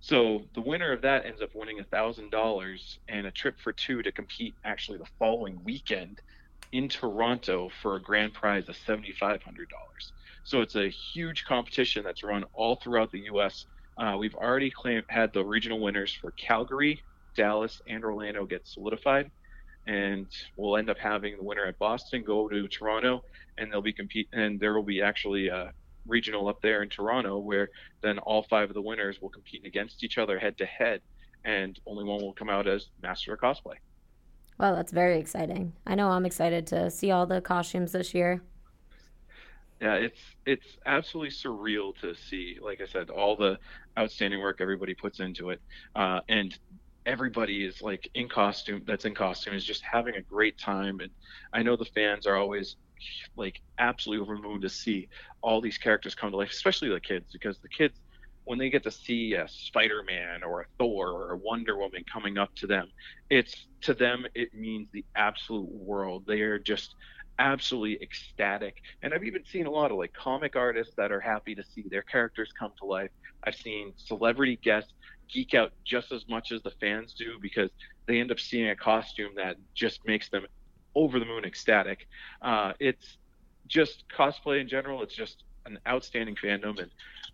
So 0.00 0.42
the 0.54 0.60
winner 0.60 0.92
of 0.92 1.02
that 1.02 1.26
ends 1.26 1.42
up 1.42 1.54
winning 1.54 1.78
$1,000 1.78 2.98
and 3.08 3.26
a 3.26 3.30
trip 3.30 3.58
for 3.58 3.72
two 3.72 4.02
to 4.02 4.12
compete 4.12 4.54
actually 4.64 4.98
the 4.98 5.06
following 5.18 5.62
weekend 5.64 6.20
in 6.72 6.88
Toronto 6.88 7.70
for 7.82 7.96
a 7.96 8.02
grand 8.02 8.34
prize 8.34 8.68
of 8.68 8.76
$7,500. 8.86 9.40
So 10.46 10.60
it's 10.60 10.76
a 10.76 10.88
huge 10.88 11.44
competition 11.44 12.04
that's 12.04 12.22
run 12.22 12.44
all 12.54 12.76
throughout 12.76 13.10
the 13.10 13.18
U.S. 13.32 13.66
Uh, 13.98 14.14
we've 14.16 14.36
already 14.36 14.70
claimed, 14.70 15.02
had 15.08 15.32
the 15.32 15.44
regional 15.44 15.80
winners 15.80 16.12
for 16.12 16.30
Calgary, 16.30 17.02
Dallas, 17.36 17.82
and 17.88 18.04
Orlando 18.04 18.46
get 18.46 18.64
solidified. 18.64 19.28
and 19.88 20.26
we'll 20.56 20.76
end 20.76 20.88
up 20.88 20.98
having 20.98 21.36
the 21.36 21.42
winner 21.42 21.64
at 21.64 21.78
Boston 21.80 22.22
go 22.24 22.48
to 22.48 22.68
Toronto, 22.68 23.24
and 23.58 23.72
they'll 23.72 23.82
be 23.82 23.92
compete, 23.92 24.28
and 24.32 24.58
there 24.60 24.74
will 24.74 24.84
be 24.84 25.02
actually 25.02 25.48
a 25.48 25.72
regional 26.06 26.48
up 26.48 26.62
there 26.62 26.82
in 26.82 26.88
Toronto 26.88 27.38
where 27.38 27.68
then 28.00 28.18
all 28.20 28.44
five 28.44 28.68
of 28.68 28.74
the 28.74 28.82
winners 28.82 29.20
will 29.20 29.28
compete 29.28 29.64
against 29.64 30.04
each 30.04 30.16
other 30.16 30.38
head 30.38 30.56
to 30.58 30.66
head, 30.66 31.00
and 31.44 31.80
only 31.86 32.04
one 32.04 32.20
will 32.20 32.32
come 32.32 32.48
out 32.50 32.68
as 32.68 32.86
master 33.02 33.34
of 33.34 33.40
cosplay. 33.40 33.74
Well, 34.58 34.74
that's 34.76 34.92
very 34.92 35.18
exciting. 35.18 35.72
I 35.86 35.96
know 35.96 36.08
I'm 36.10 36.24
excited 36.26 36.66
to 36.68 36.90
see 36.90 37.10
all 37.10 37.26
the 37.26 37.40
costumes 37.40 37.92
this 37.92 38.14
year. 38.14 38.42
Yeah, 39.80 39.94
it's 39.96 40.20
it's 40.46 40.78
absolutely 40.86 41.30
surreal 41.32 41.94
to 42.00 42.14
see. 42.14 42.56
Like 42.62 42.80
I 42.80 42.86
said, 42.86 43.10
all 43.10 43.36
the 43.36 43.58
outstanding 43.98 44.40
work 44.40 44.60
everybody 44.60 44.94
puts 44.94 45.20
into 45.20 45.50
it, 45.50 45.60
uh, 45.94 46.20
and 46.28 46.56
everybody 47.04 47.64
is 47.64 47.82
like 47.82 48.08
in 48.14 48.28
costume. 48.28 48.82
That's 48.86 49.04
in 49.04 49.14
costume 49.14 49.54
is 49.54 49.64
just 49.64 49.82
having 49.82 50.14
a 50.16 50.22
great 50.22 50.58
time. 50.58 51.00
And 51.00 51.10
I 51.52 51.62
know 51.62 51.76
the 51.76 51.84
fans 51.84 52.26
are 52.26 52.36
always 52.36 52.76
like 53.36 53.60
absolutely 53.78 54.22
over 54.22 54.36
the 54.36 54.42
moon 54.48 54.62
to 54.62 54.70
see 54.70 55.08
all 55.42 55.60
these 55.60 55.78
characters 55.78 56.14
come 56.14 56.30
to 56.30 56.36
life, 56.38 56.50
especially 56.50 56.88
the 56.88 57.00
kids, 57.00 57.30
because 57.32 57.58
the 57.60 57.68
kids 57.68 58.00
when 58.44 58.58
they 58.58 58.70
get 58.70 58.84
to 58.84 58.90
see 58.92 59.34
a 59.34 59.46
Spider-Man 59.48 60.44
or 60.44 60.60
a 60.62 60.66
Thor 60.78 61.08
or 61.10 61.32
a 61.32 61.36
Wonder 61.36 61.76
Woman 61.76 62.04
coming 62.10 62.38
up 62.38 62.54
to 62.56 62.66
them, 62.66 62.88
it's 63.28 63.66
to 63.82 63.92
them 63.94 64.24
it 64.34 64.54
means 64.54 64.88
the 64.92 65.04
absolute 65.16 65.68
world. 65.68 66.24
They 66.26 66.40
are 66.42 66.58
just 66.58 66.94
absolutely 67.38 68.02
ecstatic. 68.02 68.76
And 69.02 69.12
I've 69.12 69.24
even 69.24 69.44
seen 69.44 69.66
a 69.66 69.70
lot 69.70 69.90
of 69.90 69.98
like 69.98 70.12
comic 70.12 70.56
artists 70.56 70.94
that 70.96 71.12
are 71.12 71.20
happy 71.20 71.54
to 71.54 71.64
see 71.64 71.84
their 71.90 72.02
characters 72.02 72.50
come 72.58 72.72
to 72.80 72.86
life. 72.86 73.10
I've 73.44 73.54
seen 73.54 73.92
celebrity 73.96 74.58
guests 74.62 74.92
geek 75.32 75.54
out 75.54 75.72
just 75.84 76.12
as 76.12 76.24
much 76.28 76.52
as 76.52 76.62
the 76.62 76.72
fans 76.80 77.14
do 77.14 77.38
because 77.40 77.70
they 78.06 78.20
end 78.20 78.30
up 78.30 78.40
seeing 78.40 78.68
a 78.68 78.76
costume 78.76 79.32
that 79.36 79.56
just 79.74 80.06
makes 80.06 80.28
them 80.28 80.46
over 80.94 81.18
the 81.18 81.24
moon 81.24 81.44
ecstatic. 81.44 82.06
Uh, 82.42 82.72
it's 82.80 83.18
just 83.66 84.04
cosplay 84.16 84.60
in 84.60 84.68
general. 84.68 85.02
It's 85.02 85.14
just 85.14 85.44
an 85.66 85.78
outstanding 85.86 86.36
fandom, 86.36 86.80
and 86.80 86.90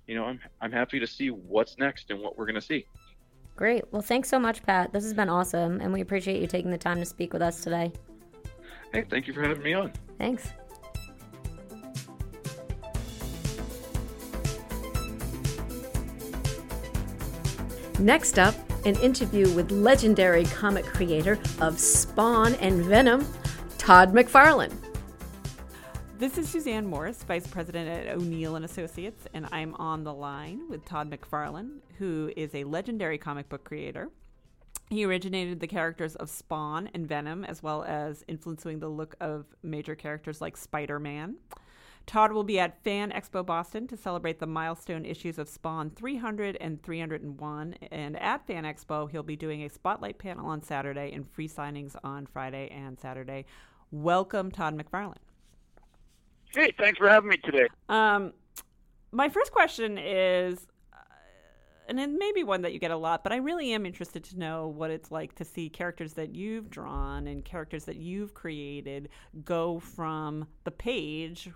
you 0.07 0.15
know, 0.15 0.25
I'm 0.25 0.41
I'm 0.61 0.73
happy 0.73 0.99
to 0.99 1.07
see 1.07 1.29
what's 1.29 1.79
next 1.79 2.11
and 2.11 2.21
what 2.21 2.37
we're 2.37 2.47
gonna 2.47 2.61
see. 2.61 2.87
Great. 3.55 3.85
Well, 3.93 4.03
thanks 4.03 4.31
so 4.31 4.39
much, 4.39 4.63
Pat. 4.63 4.93
This 4.93 5.05
has 5.05 5.13
been 5.13 5.29
awesome, 5.29 5.81
and 5.81 5.93
we 5.93 6.01
appreciate 6.01 6.41
you 6.41 6.47
taking 6.47 6.71
the 6.71 6.79
time 6.79 6.99
to 6.99 7.05
speak 7.05 7.33
with 7.33 7.43
us 7.43 7.63
today. 7.63 7.93
Hey, 8.93 9.05
thank 9.09 9.27
you 9.27 9.33
for 9.33 9.43
having 9.43 9.63
me 9.63 9.73
on. 9.73 9.91
Thanks. 10.19 10.51
Next 17.99 18.39
up, 18.39 18.55
an 18.85 18.97
interview 18.97 19.49
with 19.55 19.71
legendary 19.71 20.45
comic 20.45 20.85
creator 20.85 21.39
of 21.61 21.79
Spawn 21.79 22.55
and 22.57 22.83
Venom, 22.83 23.27
Todd 23.79 24.13
McFarlane. 24.13 24.73
This 26.19 26.37
is 26.37 26.49
Suzanne 26.49 26.87
Morris, 26.87 27.23
Vice 27.23 27.47
President 27.47 27.89
at 27.89 28.15
O'Neill 28.15 28.57
and 28.57 28.65
Associates, 28.65 29.27
and 29.35 29.47
I'm 29.53 29.75
on 29.77 30.05
the 30.05 30.13
line 30.13 30.69
with 30.69 30.85
Todd 30.85 31.11
McFarlane, 31.11 31.79
who 31.99 32.31
is 32.37 32.55
a 32.55 32.65
legendary 32.65 33.19
comic 33.19 33.49
book 33.49 33.65
creator. 33.65 34.11
He 34.93 35.07
originated 35.07 35.61
the 35.61 35.67
characters 35.67 36.17
of 36.17 36.29
Spawn 36.29 36.91
and 36.93 37.09
Venom, 37.09 37.47
as 37.47 37.63
well 37.63 37.83
as 37.83 38.23
influencing 38.29 38.79
the 38.79 38.91
look 38.91 39.17
of 39.23 39.47
major 39.63 39.95
characters 39.95 40.43
like 40.43 40.55
Spider 40.55 40.99
Man. 40.99 41.37
Todd 42.05 42.33
will 42.33 42.45
be 42.45 42.59
at 42.59 42.85
Fan 42.85 43.11
Expo 43.11 43.47
Boston 43.47 43.87
to 43.87 43.97
celebrate 43.97 44.39
the 44.39 44.47
milestone 44.47 45.07
issues 45.07 45.39
of 45.39 45.49
Spawn 45.49 45.89
300 45.89 46.59
and 46.61 46.83
301. 46.83 47.75
And 47.91 48.19
at 48.19 48.47
Fan 48.47 48.65
Expo, 48.65 49.11
he'll 49.11 49.23
be 49.23 49.35
doing 49.35 49.63
a 49.63 49.71
spotlight 49.71 50.19
panel 50.19 50.45
on 50.45 50.63
Saturday 50.63 51.11
and 51.15 51.27
free 51.27 51.49
signings 51.49 51.97
on 52.05 52.27
Friday 52.27 52.69
and 52.69 53.01
Saturday. 53.01 53.47
Welcome, 53.93 54.51
Todd 54.51 54.77
McFarlane. 54.77 55.17
Hey, 56.55 56.71
thanks 56.79 56.99
for 56.99 57.09
having 57.09 57.31
me 57.31 57.39
today. 57.39 57.67
Um, 57.89 58.35
my 59.11 59.31
first 59.31 59.53
question 59.53 59.97
is, 59.97 60.67
and 61.89 61.99
it 62.01 62.09
may 62.09 62.33
be 62.33 62.45
one 62.45 62.63
that 62.63 62.73
you 62.73 62.79
get 62.79 62.91
a 62.91 62.97
lot, 62.97 63.23
but 63.23 63.33
I 63.33 63.37
really 63.37 63.73
am 63.73 63.87
interested 63.87 64.25
to 64.25 64.39
know 64.39 64.69
what 64.69 64.91
it's 64.91 65.11
like 65.11 65.35
to 65.37 65.45
see 65.45 65.69
characters 65.69 66.15
that 66.15 66.35
you've 66.35 66.71
drawn 66.71 67.27
and 67.27 67.45
characters 67.45 67.85
that 67.85 67.97
you've 67.97 68.35
created 68.35 69.09
go 69.45 69.79
from 69.79 70.47
the 70.65 70.71
page 70.71 71.51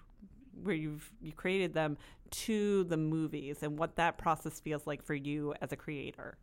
where 0.63 0.75
you've 0.75 1.11
you 1.21 1.33
created 1.33 1.75
them 1.75 1.97
to 2.31 2.85
the 2.85 2.97
movies 2.97 3.63
and 3.63 3.79
what 3.79 3.97
that 3.97 4.19
process 4.19 4.59
feels 4.61 4.87
like 4.87 5.03
for 5.03 5.15
you 5.15 5.55
as 5.61 5.73
a 5.73 5.77
creator. 5.77 6.37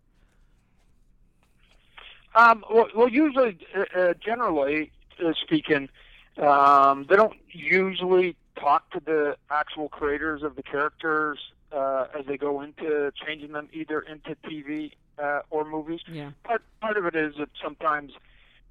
Um, 2.35 2.63
well, 2.71 2.87
well, 2.95 3.09
usually, 3.09 3.59
uh, 3.75 3.99
uh 3.99 4.13
generally 4.23 4.91
uh, 5.23 5.33
speaking, 5.41 5.89
um, 6.37 7.05
they 7.09 7.15
don't 7.15 7.37
usually 7.51 8.35
talk 8.55 8.89
to 8.91 8.99
the 8.99 9.35
actual 9.51 9.89
creators 9.89 10.41
of 10.41 10.55
the 10.55 10.63
characters 10.63 11.37
uh, 11.73 12.07
as 12.17 12.25
they 12.25 12.37
go 12.37 12.61
into 12.61 13.11
changing 13.25 13.51
them 13.53 13.69
either 13.73 13.99
into 14.01 14.35
TV 14.45 14.91
uh, 15.17 15.41
or 15.49 15.65
movies. 15.65 16.01
Yeah. 16.07 16.31
Part 16.43 16.63
part 16.81 16.97
of 16.97 17.05
it 17.05 17.15
is 17.15 17.35
that 17.39 17.49
sometimes 17.61 18.13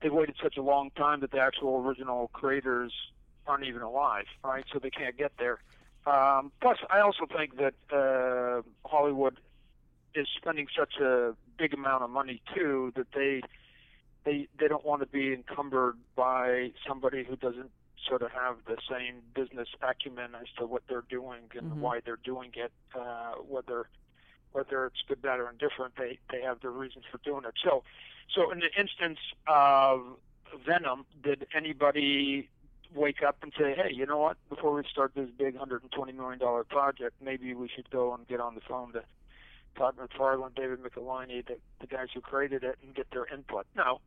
they 0.02 0.08
waited 0.08 0.36
such 0.42 0.56
a 0.56 0.62
long 0.62 0.90
time 0.90 1.20
that 1.20 1.30
the 1.30 1.40
actual 1.40 1.82
original 1.84 2.28
creators 2.32 2.92
aren't 3.46 3.64
even 3.64 3.82
alive, 3.82 4.26
right? 4.44 4.64
So 4.72 4.78
they 4.78 4.90
can't 4.90 5.16
get 5.16 5.32
there. 5.38 5.60
Um, 6.06 6.50
plus, 6.60 6.78
I 6.90 7.00
also 7.00 7.26
think 7.26 7.56
that 7.58 7.74
uh, 7.92 8.62
Hollywood 8.88 9.38
is 10.14 10.26
spending 10.36 10.66
such 10.76 10.96
a 11.00 11.34
big 11.56 11.74
amount 11.74 12.02
of 12.02 12.10
money 12.10 12.42
too 12.54 12.92
that 12.96 13.12
they 13.14 13.40
they 14.24 14.48
they 14.58 14.68
don't 14.68 14.84
want 14.84 15.00
to 15.00 15.06
be 15.06 15.32
encumbered 15.32 15.96
by 16.16 16.72
somebody 16.86 17.24
who 17.24 17.36
doesn't 17.36 17.70
sort 18.06 18.22
of 18.22 18.30
have 18.32 18.56
the 18.66 18.76
same 18.90 19.16
business 19.34 19.68
acumen 19.82 20.34
as 20.40 20.48
to 20.58 20.66
what 20.66 20.82
they're 20.88 21.04
doing 21.08 21.42
and 21.56 21.70
mm-hmm. 21.70 21.80
why 21.80 22.00
they're 22.04 22.18
doing 22.24 22.50
it, 22.54 22.72
uh, 22.94 23.34
whether 23.48 23.88
whether 24.52 24.84
it's 24.84 25.02
good, 25.08 25.22
bad, 25.22 25.40
or 25.40 25.48
indifferent. 25.48 25.94
They 25.96 26.18
they 26.30 26.42
have 26.42 26.60
their 26.60 26.70
reasons 26.70 27.04
for 27.10 27.18
doing 27.18 27.44
it. 27.44 27.54
So, 27.64 27.84
so 28.34 28.50
in 28.50 28.60
the 28.60 28.70
instance 28.78 29.18
of 29.46 30.02
Venom, 30.66 31.06
did 31.22 31.46
anybody 31.54 32.48
wake 32.94 33.22
up 33.22 33.38
and 33.42 33.52
say, 33.58 33.74
hey, 33.74 33.92
you 33.92 34.06
know 34.06 34.18
what? 34.18 34.36
Before 34.48 34.74
we 34.74 34.82
start 34.90 35.12
this 35.14 35.30
big 35.38 35.56
$120 35.56 36.14
million 36.14 36.38
project, 36.68 37.14
maybe 37.22 37.54
we 37.54 37.68
should 37.74 37.88
go 37.90 38.14
and 38.14 38.26
get 38.28 38.40
on 38.40 38.54
the 38.54 38.60
phone 38.60 38.92
to 38.92 39.02
Todd 39.76 39.96
McFarlane, 39.96 40.54
David 40.54 40.80
Michelinie, 40.82 41.46
the, 41.46 41.56
the 41.80 41.86
guys 41.86 42.08
who 42.12 42.20
created 42.20 42.62
it, 42.62 42.78
and 42.82 42.94
get 42.94 43.10
their 43.10 43.26
input. 43.32 43.66
No, 43.74 44.00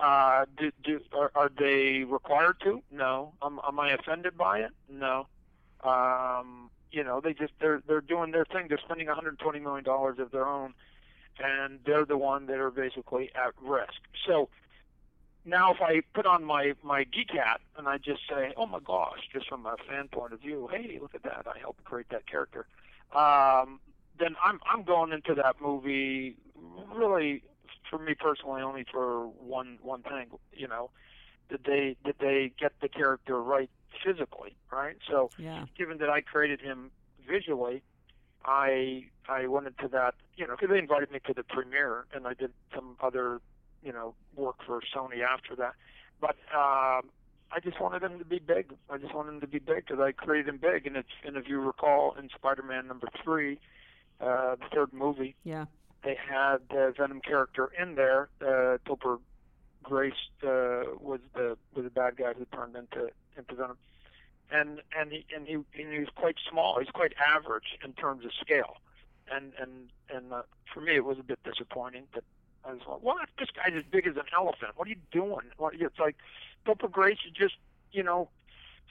uh, 0.00 0.44
do, 0.58 0.72
do, 0.82 1.00
are, 1.16 1.30
are 1.34 1.50
they 1.56 2.04
required 2.04 2.56
to? 2.64 2.82
No. 2.90 3.32
Am, 3.42 3.60
am 3.66 3.78
I 3.78 3.92
offended 3.92 4.36
by 4.36 4.60
it? 4.60 4.70
No. 4.88 5.26
Um, 5.82 6.70
you 6.90 7.04
know, 7.04 7.20
they 7.20 7.34
just 7.34 7.52
they're 7.60 7.82
they're 7.86 8.00
doing 8.00 8.30
their 8.30 8.44
thing. 8.44 8.66
They're 8.68 8.78
spending 8.78 9.06
120 9.06 9.58
million 9.60 9.84
dollars 9.84 10.18
of 10.18 10.30
their 10.30 10.46
own, 10.46 10.74
and 11.42 11.80
they're 11.84 12.04
the 12.04 12.16
one 12.16 12.46
that 12.46 12.58
are 12.58 12.70
basically 12.70 13.30
at 13.34 13.52
risk. 13.60 14.00
So 14.26 14.48
now, 15.44 15.72
if 15.74 15.80
I 15.82 16.00
put 16.14 16.24
on 16.24 16.44
my 16.44 16.74
my 16.82 17.04
geek 17.04 17.30
hat 17.32 17.60
and 17.76 17.88
I 17.88 17.98
just 17.98 18.22
say, 18.28 18.54
"Oh 18.56 18.66
my 18.66 18.78
gosh," 18.80 19.18
just 19.32 19.48
from 19.48 19.66
a 19.66 19.76
fan 19.88 20.08
point 20.08 20.32
of 20.32 20.40
view, 20.40 20.68
"Hey, 20.72 20.98
look 21.00 21.14
at 21.14 21.22
that! 21.24 21.46
I 21.46 21.58
helped 21.58 21.84
create 21.84 22.08
that 22.10 22.26
character," 22.26 22.66
um, 23.12 23.80
then 24.18 24.36
I'm 24.42 24.60
I'm 24.64 24.84
going 24.84 25.12
into 25.12 25.34
that 25.34 25.56
movie 25.60 26.36
really 26.94 27.42
for 27.94 28.02
me 28.02 28.14
personally 28.14 28.62
only 28.62 28.84
for 28.90 29.26
one 29.26 29.78
one 29.82 30.02
thing. 30.02 30.26
You 30.52 30.68
know, 30.68 30.90
did 31.48 31.64
they 31.64 31.96
did 32.04 32.16
they 32.18 32.52
get 32.58 32.72
the 32.80 32.88
character 32.88 33.40
right 33.40 33.70
physically? 34.04 34.56
Right. 34.70 34.96
So, 35.08 35.30
yeah. 35.38 35.66
given 35.78 35.98
that 35.98 36.10
I 36.10 36.20
created 36.20 36.60
him 36.60 36.90
visually, 37.28 37.82
I 38.44 39.04
I 39.28 39.46
went 39.46 39.66
into 39.66 39.88
that. 39.88 40.14
You 40.36 40.46
know, 40.46 40.56
because 40.56 40.70
they 40.70 40.78
invited 40.78 41.10
me 41.12 41.20
to 41.26 41.34
the 41.34 41.44
premiere, 41.44 42.06
and 42.12 42.26
I 42.26 42.34
did 42.34 42.52
some 42.74 42.96
other 43.00 43.40
you 43.82 43.92
know 43.92 44.14
work 44.34 44.56
for 44.66 44.80
Sony 44.94 45.22
after 45.22 45.54
that. 45.56 45.74
But 46.20 46.36
um, 46.52 47.10
I 47.52 47.60
just 47.62 47.80
wanted 47.80 48.02
him 48.02 48.18
to 48.18 48.24
be 48.24 48.40
big. 48.40 48.72
I 48.90 48.98
just 48.98 49.14
wanted 49.14 49.34
him 49.34 49.40
to 49.42 49.46
be 49.46 49.60
big 49.60 49.86
because 49.86 50.00
I 50.00 50.10
created 50.12 50.48
him 50.48 50.58
big. 50.58 50.86
And 50.86 50.96
it's 50.96 51.08
and 51.24 51.36
if 51.36 51.48
you 51.48 51.60
recall 51.60 52.16
in 52.18 52.28
Spider-Man 52.34 52.88
number 52.88 53.08
three, 53.22 53.60
uh, 54.20 54.56
the 54.56 54.66
third 54.74 54.92
movie, 54.92 55.36
yeah, 55.44 55.66
they 56.04 56.16
had 56.16 56.58
the 56.70 56.92
Venom 56.96 57.20
character 57.20 57.70
in 57.80 57.94
there. 57.94 58.28
Uh, 58.40 58.78
Topher 58.86 59.18
Grace 59.82 60.12
uh, 60.42 60.84
was 61.00 61.20
the 61.34 61.56
was 61.74 61.84
the 61.84 61.90
bad 61.90 62.16
guy 62.16 62.32
who 62.34 62.44
turned 62.46 62.76
into 62.76 63.10
into 63.36 63.54
Venom, 63.54 63.78
and 64.50 64.80
and 64.98 65.12
he 65.12 65.26
and 65.34 65.46
he 65.46 65.54
and 65.54 65.92
he 65.92 65.98
was 65.98 66.08
quite 66.14 66.36
small. 66.50 66.78
He's 66.78 66.90
quite 66.90 67.14
average 67.34 67.78
in 67.84 67.92
terms 67.94 68.24
of 68.24 68.32
scale, 68.40 68.76
and 69.32 69.52
and 69.60 69.90
and 70.14 70.32
uh, 70.32 70.42
for 70.72 70.80
me 70.80 70.94
it 70.94 71.04
was 71.04 71.18
a 71.18 71.22
bit 71.22 71.38
disappointing 71.44 72.04
that 72.14 72.24
I 72.64 72.72
was 72.72 72.80
like, 72.88 73.02
what? 73.02 73.28
This 73.38 73.48
guy's 73.50 73.76
as 73.76 73.84
big 73.90 74.06
as 74.06 74.16
an 74.16 74.26
elephant. 74.34 74.72
What 74.76 74.88
are 74.88 74.90
you 74.90 74.96
doing? 75.10 75.50
What, 75.56 75.74
it's 75.74 75.98
like 75.98 76.16
Topher 76.66 76.90
Grace 76.90 77.18
is 77.26 77.32
just 77.32 77.56
you 77.92 78.02
know 78.02 78.28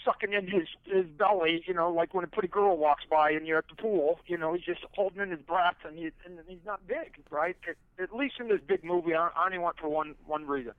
sucking 0.04 0.34
in 0.34 0.48
his 0.48 0.68
his 0.84 1.06
belly, 1.06 1.64
you 1.68 1.74
know, 1.74 1.92
like 1.92 2.14
when 2.14 2.24
a 2.24 2.28
pretty 2.28 2.48
girl 2.48 2.78
walks 2.78 3.04
by 3.10 3.32
and 3.32 3.48
you're 3.48 3.58
at 3.58 3.68
the 3.68 3.76
pool, 3.76 4.20
you 4.28 4.38
know, 4.38 4.54
he's 4.54 4.64
just 4.64 4.82
holding 4.94 5.22
in 5.22 5.32
his 5.32 5.42
breath 5.42 5.78
and 5.86 5.98
he 5.98 6.12
and 6.26 6.40
he's 6.48 6.66
not 6.66 6.86
big, 6.88 7.18
right? 7.30 7.56
At, 7.68 8.04
at 8.04 8.16
least 8.16 8.36
in 8.40 8.48
this 8.48 8.62
big 8.66 8.84
movie, 8.84 9.14
I, 9.14 9.30
I 9.36 9.46
only 9.46 9.60
want 9.60 9.78
for 9.80 9.90
one 9.90 10.16
one 10.26 10.46
reason. 10.46 10.74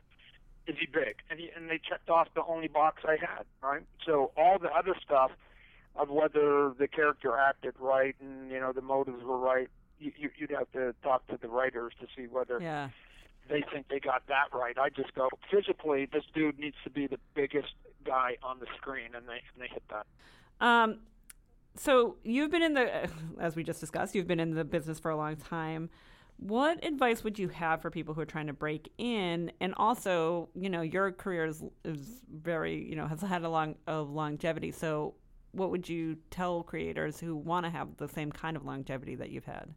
is 0.66 0.76
he 0.78 0.86
big? 0.86 1.16
And 1.30 1.38
he, 1.38 1.50
and 1.54 1.68
they 1.68 1.78
checked 1.78 2.08
off 2.08 2.28
the 2.34 2.44
only 2.44 2.68
box 2.68 3.02
I 3.06 3.16
had, 3.20 3.44
right? 3.62 3.82
So 4.04 4.32
all 4.36 4.58
the 4.58 4.70
other 4.70 4.94
stuff 5.04 5.30
of 5.96 6.08
whether 6.08 6.72
the 6.78 6.88
character 6.88 7.36
acted 7.36 7.74
right 7.78 8.16
and 8.20 8.50
you 8.50 8.58
know 8.58 8.72
the 8.72 8.82
motives 8.82 9.22
were 9.22 9.38
right, 9.38 9.68
you, 9.98 10.30
you'd 10.36 10.50
have 10.50 10.70
to 10.72 10.94
talk 11.02 11.26
to 11.28 11.38
the 11.40 11.48
writers 11.48 11.92
to 12.00 12.06
see 12.16 12.26
whether 12.26 12.58
yeah. 12.60 12.88
they 13.48 13.62
think 13.72 13.88
they 13.88 14.00
got 14.00 14.26
that 14.26 14.46
right. 14.52 14.76
I 14.78 14.88
just 14.88 15.14
go 15.14 15.28
physically, 15.50 16.08
this 16.12 16.24
dude 16.34 16.58
needs 16.58 16.76
to 16.84 16.90
be 16.90 17.06
the 17.06 17.18
biggest 17.34 17.74
guy 18.04 18.36
on 18.42 18.58
the 18.58 18.66
screen, 18.76 19.14
and 19.14 19.26
they 19.26 19.40
and 19.54 19.60
they 19.60 19.68
hit 19.68 19.82
that. 19.90 20.06
Um, 20.64 21.00
so 21.76 22.16
you've 22.22 22.50
been 22.50 22.62
in 22.62 22.74
the, 22.74 23.08
as 23.40 23.56
we 23.56 23.64
just 23.64 23.80
discussed, 23.80 24.14
you've 24.14 24.26
been 24.26 24.40
in 24.40 24.54
the 24.54 24.64
business 24.64 24.98
for 24.98 25.10
a 25.10 25.16
long 25.16 25.36
time. 25.36 25.90
What 26.36 26.84
advice 26.84 27.22
would 27.22 27.38
you 27.38 27.48
have 27.48 27.80
for 27.80 27.90
people 27.90 28.14
who 28.14 28.20
are 28.20 28.26
trying 28.26 28.48
to 28.48 28.52
break 28.52 28.92
in? 28.98 29.52
And 29.60 29.74
also, 29.76 30.48
you 30.54 30.68
know, 30.68 30.82
your 30.82 31.12
career 31.12 31.46
is, 31.46 31.62
is 31.84 32.22
very, 32.32 32.84
you 32.84 32.96
know, 32.96 33.06
has 33.06 33.20
had 33.20 33.42
a 33.44 33.48
long 33.48 33.76
of 33.86 34.10
longevity. 34.10 34.72
So, 34.72 35.14
what 35.52 35.70
would 35.70 35.88
you 35.88 36.16
tell 36.30 36.64
creators 36.64 37.20
who 37.20 37.36
want 37.36 37.64
to 37.66 37.70
have 37.70 37.96
the 37.96 38.08
same 38.08 38.32
kind 38.32 38.56
of 38.56 38.64
longevity 38.64 39.14
that 39.14 39.30
you've 39.30 39.44
had? 39.44 39.72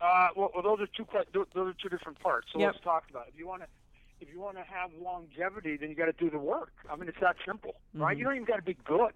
Uh, 0.00 0.28
well, 0.36 0.50
well, 0.54 0.62
those 0.62 0.80
are 0.80 0.88
two 0.96 1.06
those 1.34 1.46
are 1.56 1.74
two 1.82 1.88
different 1.88 2.18
parts. 2.20 2.48
So 2.52 2.60
yep. 2.60 2.72
let's 2.72 2.84
talk 2.84 3.04
about 3.10 3.26
it. 3.26 3.32
If 3.34 3.38
you 3.38 3.46
want 3.46 3.62
to, 3.62 3.68
if 4.20 4.28
you 4.32 4.40
want 4.40 4.56
to 4.56 4.64
have 4.64 4.90
longevity, 5.00 5.76
then 5.76 5.90
you 5.90 5.94
got 5.94 6.06
to 6.06 6.12
do 6.12 6.30
the 6.30 6.38
work. 6.38 6.72
I 6.90 6.96
mean, 6.96 7.08
it's 7.08 7.20
that 7.20 7.36
simple, 7.46 7.74
mm-hmm. 7.94 8.02
right? 8.02 8.16
You 8.16 8.24
don't 8.24 8.34
even 8.34 8.46
got 8.46 8.56
to 8.56 8.62
be 8.62 8.76
good. 8.84 9.12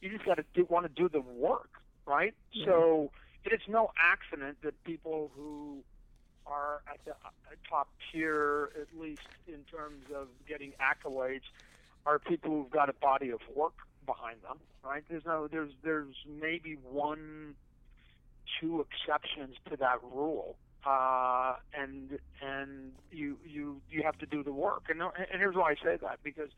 You 0.00 0.10
just 0.10 0.24
got 0.24 0.38
to 0.38 0.62
want 0.64 0.86
to 0.86 1.02
do 1.02 1.08
the 1.08 1.20
work, 1.20 1.70
right? 2.06 2.34
Yeah. 2.52 2.66
So 2.66 3.10
it 3.44 3.52
is 3.52 3.60
no 3.68 3.90
accident 3.96 4.58
that 4.62 4.82
people 4.84 5.30
who 5.36 5.82
are 6.46 6.82
at 6.92 6.98
the 7.04 7.14
top 7.68 7.88
tier, 8.10 8.70
at 8.80 8.88
least 9.00 9.20
in 9.46 9.64
terms 9.70 10.04
of 10.14 10.28
getting 10.48 10.72
accolades, 10.80 11.42
are 12.04 12.18
people 12.18 12.50
who've 12.50 12.70
got 12.70 12.88
a 12.88 12.94
body 12.94 13.30
of 13.30 13.40
work 13.54 13.74
behind 14.06 14.38
them, 14.42 14.58
right? 14.84 15.04
There's 15.08 15.24
no, 15.24 15.46
there's, 15.46 15.70
there's 15.84 16.14
maybe 16.28 16.76
one, 16.90 17.54
two 18.60 18.84
exceptions 18.84 19.56
to 19.70 19.76
that 19.76 19.98
rule, 20.02 20.56
uh, 20.84 21.54
and 21.78 22.18
and 22.40 22.92
you 23.10 23.38
you 23.46 23.80
you 23.90 24.02
have 24.02 24.18
to 24.18 24.26
do 24.26 24.42
the 24.42 24.52
work. 24.52 24.84
And 24.88 25.00
and 25.00 25.40
here's 25.40 25.56
why 25.56 25.72
I 25.72 25.74
say 25.74 25.96
that 26.02 26.18
because 26.22 26.50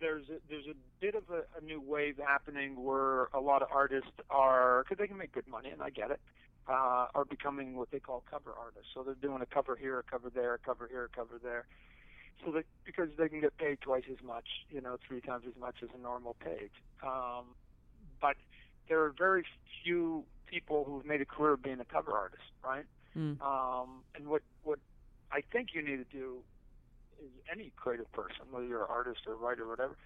there's 0.00 0.28
a, 0.28 0.38
there's 0.48 0.66
a 0.66 0.74
bit 1.00 1.14
of 1.14 1.24
a, 1.30 1.42
a 1.58 1.64
new 1.64 1.80
wave 1.80 2.18
happening 2.24 2.82
where 2.82 3.24
a 3.34 3.40
lot 3.40 3.62
of 3.62 3.68
artists 3.72 4.10
are 4.30 4.84
because 4.84 4.98
they 4.98 5.06
can 5.06 5.18
make 5.18 5.32
good 5.32 5.48
money, 5.48 5.70
and 5.70 5.82
I 5.82 5.90
get 5.90 6.10
it. 6.10 6.20
Uh, 6.68 7.06
are 7.14 7.24
becoming 7.24 7.78
what 7.78 7.90
they 7.90 7.98
call 7.98 8.22
cover 8.30 8.52
artists. 8.52 8.90
So 8.92 9.02
they're 9.02 9.14
doing 9.14 9.40
a 9.40 9.46
cover 9.46 9.74
here, 9.74 9.98
a 10.00 10.02
cover 10.02 10.28
there, 10.28 10.52
a 10.52 10.58
cover 10.58 10.86
here, 10.86 11.04
a 11.04 11.08
cover 11.08 11.40
there. 11.42 11.64
So 12.44 12.52
that 12.52 12.66
because 12.84 13.08
they 13.18 13.28
can 13.30 13.40
get 13.40 13.56
paid 13.56 13.80
twice 13.80 14.04
as 14.10 14.22
much, 14.22 14.44
you 14.68 14.82
know, 14.82 14.98
three 15.06 15.22
times 15.22 15.44
as 15.48 15.58
much 15.58 15.76
as 15.82 15.88
a 15.98 16.00
normal 16.00 16.36
page. 16.44 16.72
Um, 17.02 17.54
but 18.20 18.36
there 18.88 19.02
are 19.02 19.14
very 19.16 19.44
few 19.82 20.24
people 20.46 20.84
who've 20.84 21.06
made 21.06 21.22
a 21.22 21.24
career 21.24 21.54
of 21.54 21.62
being 21.62 21.80
a 21.80 21.84
cover 21.84 22.12
artist, 22.12 22.42
right? 22.62 22.84
Mm. 23.18 23.40
Um, 23.42 24.02
and 24.14 24.28
what 24.28 24.42
what 24.62 24.78
I 25.32 25.40
think 25.52 25.70
you 25.74 25.82
need 25.82 25.96
to 25.96 26.16
do 26.16 26.38
is 27.20 27.30
any 27.50 27.72
creative 27.76 28.10
person, 28.12 28.46
whether 28.50 28.66
you're 28.66 28.82
an 28.84 28.90
artist 28.90 29.20
or 29.26 29.34
writer 29.34 29.64
or 29.64 29.70
whatever, 29.70 29.96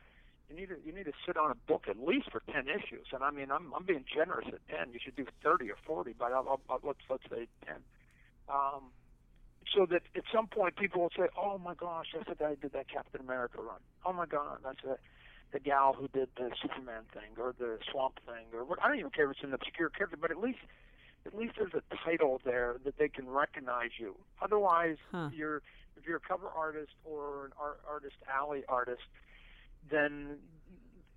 you 0.48 0.56
need 0.56 0.70
to 0.70 0.76
you 0.84 0.92
need 0.92 1.04
to 1.04 1.12
sit 1.26 1.36
on 1.36 1.50
a 1.50 1.54
book 1.54 1.84
at 1.88 1.98
least 1.98 2.30
for 2.30 2.42
ten 2.50 2.68
issues. 2.68 3.06
And 3.12 3.22
I 3.22 3.30
mean, 3.30 3.50
I'm 3.50 3.72
I'm 3.74 3.84
being 3.84 4.04
generous 4.08 4.46
at 4.48 4.66
ten. 4.68 4.92
You 4.92 4.98
should 5.02 5.16
do 5.16 5.26
thirty 5.42 5.70
or 5.70 5.76
forty, 5.86 6.14
but 6.18 6.32
I'll, 6.32 6.48
I'll, 6.48 6.60
I'll, 6.70 6.80
let's 6.82 7.04
let's 7.10 7.24
say 7.28 7.48
ten. 7.66 7.84
Um, 8.48 8.90
so 9.76 9.86
that 9.86 10.02
at 10.16 10.24
some 10.34 10.46
point 10.46 10.76
people 10.76 11.02
will 11.02 11.12
say, 11.16 11.28
"Oh 11.36 11.58
my 11.58 11.74
gosh, 11.74 12.06
that's 12.14 12.28
the 12.28 12.34
guy 12.34 12.50
who 12.50 12.56
did 12.56 12.72
that 12.72 12.88
Captain 12.88 13.20
America 13.20 13.58
run. 13.60 13.80
Oh 14.06 14.12
my 14.12 14.26
God, 14.26 14.58
that's 14.64 14.82
the 14.82 14.96
the 15.52 15.60
gal 15.60 15.92
who 15.92 16.08
did 16.08 16.28
the 16.36 16.50
Superman 16.62 17.02
thing 17.12 17.36
or 17.36 17.54
the 17.58 17.78
Swamp 17.90 18.18
thing 18.24 18.46
or 18.54 18.64
what. 18.64 18.82
I 18.82 18.88
don't 18.88 18.98
even 18.98 19.10
care 19.10 19.30
if 19.30 19.36
it's 19.36 19.44
an 19.44 19.52
obscure 19.52 19.90
character, 19.90 20.16
but 20.16 20.30
at 20.30 20.40
least 20.40 20.60
at 21.26 21.36
least 21.36 21.54
there's 21.56 21.74
a 21.74 21.96
title 22.04 22.40
there 22.44 22.76
that 22.84 22.98
they 22.98 23.08
can 23.08 23.28
recognize 23.28 23.90
you. 23.98 24.16
Otherwise, 24.40 24.96
huh. 25.10 25.30
you're 25.32 25.62
if 25.96 26.06
you're 26.06 26.16
a 26.16 26.20
cover 26.20 26.48
artist 26.48 26.92
or 27.04 27.46
an 27.46 27.52
art, 27.60 27.80
artist 27.88 28.16
alley 28.32 28.62
artist, 28.68 29.02
then 29.90 30.38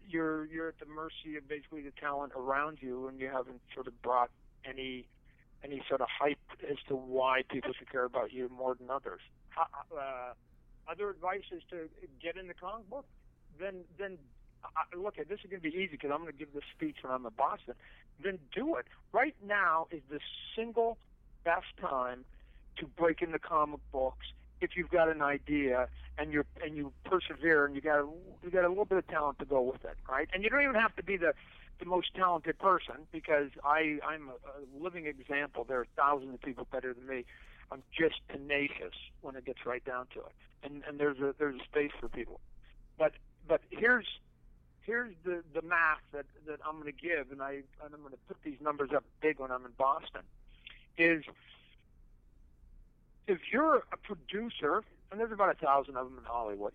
you're 0.08 0.46
you're 0.46 0.68
at 0.68 0.80
the 0.80 0.86
mercy 0.86 1.38
of 1.38 1.48
basically 1.48 1.82
the 1.82 1.94
talent 2.00 2.34
around 2.36 2.78
you, 2.82 3.08
and 3.08 3.20
you 3.20 3.28
haven't 3.28 3.62
sort 3.74 3.88
of 3.88 4.00
brought 4.02 4.30
any 4.68 5.08
any 5.64 5.82
sort 5.88 6.02
of 6.02 6.08
hype 6.10 6.38
as 6.70 6.78
to 6.88 6.96
why 6.96 7.42
people 7.50 7.72
should 7.78 7.92
care 7.92 8.06
about 8.06 8.32
you 8.32 8.50
more 8.50 8.76
than 8.76 8.90
others. 8.90 9.22
Uh, 9.58 10.34
other 10.88 11.10
advice 11.10 11.44
is 11.52 11.64
to 11.70 11.90
get 12.22 12.38
in 12.38 12.48
the 12.48 12.54
comic 12.54 12.88
book. 12.90 13.06
Then 13.60 13.86
then 13.98 14.18
I, 14.76 14.98
look, 14.98 15.16
this 15.16 15.40
is 15.44 15.50
going 15.50 15.62
to 15.62 15.70
be 15.70 15.76
easy 15.76 15.90
because 15.92 16.12
I'm 16.14 16.22
going 16.22 16.32
to 16.32 16.38
give 16.38 16.54
this 16.54 16.64
speech 16.76 16.98
when 17.02 17.14
I'm 17.14 17.26
in 17.26 17.34
Boston. 17.38 17.76
Then 18.24 18.40
do 18.54 18.76
it. 18.76 18.86
Right 19.12 19.36
now 19.46 19.88
is 19.92 20.02
the 20.10 20.20
single 20.56 20.98
best 21.44 21.68
time 21.80 22.26
to 22.78 22.86
break 22.86 23.22
into 23.22 23.40
comic 23.40 23.80
books 23.92 24.26
if 24.62 24.72
you've 24.76 24.90
got 24.90 25.10
an 25.10 25.22
idea 25.22 25.88
and 26.18 26.32
you 26.32 26.44
and 26.64 26.76
you 26.76 26.92
persevere 27.04 27.66
and 27.66 27.76
you 27.76 27.82
got 27.82 28.06
you 28.44 28.52
got 28.52 28.66
a 28.66 28.70
little 28.70 28.86
bit 28.86 28.98
of 28.98 29.08
talent 29.08 29.40
to 29.40 29.46
go 29.46 29.62
with 29.62 29.84
it, 29.84 29.98
right? 30.10 30.28
And 30.34 30.44
you 30.44 30.50
don't 30.50 30.62
even 30.62 30.76
have 30.76 30.96
to 30.96 31.04
be 31.04 31.18
the 31.18 31.34
the 31.80 31.86
most 31.86 32.16
talented 32.16 32.58
person 32.58 32.96
because 33.12 33.50
I 33.64 34.00
I'm 34.08 34.30
a, 34.30 34.32
a 34.32 34.84
living 34.84 35.06
example. 35.08 35.66
There 35.68 35.80
are 35.80 35.88
thousands 35.98 36.34
of 36.34 36.42
people 36.42 36.68
better 36.72 36.94
than 36.94 37.06
me. 37.08 37.26
I'm 37.72 37.84
just 37.98 38.16
tenacious 38.30 38.96
when 39.22 39.36
it 39.36 39.46
gets 39.46 39.66
right 39.66 39.84
down 39.84 40.08
to 40.14 40.20
it, 40.20 40.32
and 40.64 40.84
and 40.88 41.00
there's 41.00 41.20
a 41.20 41.36
there's 41.38 41.60
a 41.60 41.64
space 41.66 41.92
for 42.00 42.08
people. 42.08 42.40
But 44.96 45.12
but 45.12 45.16
here's 45.16 45.16
here's 45.24 45.44
the 45.54 45.60
the 45.62 45.68
math 45.68 46.02
that 46.12 46.26
that 46.48 46.60
I'm 46.68 46.82
going 46.82 46.94
to 46.94 47.08
give, 47.08 47.32
and 47.32 47.42
I 47.42 47.52
and 47.84 47.94
I'm 47.94 48.00
going 48.00 48.12
to 48.12 48.20
put 48.28 48.38
these 48.44 48.58
numbers 48.62 48.90
up 48.96 49.04
big 49.22 49.40
when 49.40 49.52
I'm 49.52 49.66
in 49.66 49.72
Boston. 49.78 50.22
Is 50.98 51.24
if 53.28 53.40
you're 53.52 53.84
a 53.92 53.98
producer, 53.98 54.84
and 55.12 55.20
there's 55.20 55.32
about 55.32 55.52
a 55.52 55.66
thousand 55.66 55.98
of 55.98 56.10
them 56.10 56.18
in 56.18 56.24
Hollywood, 56.24 56.74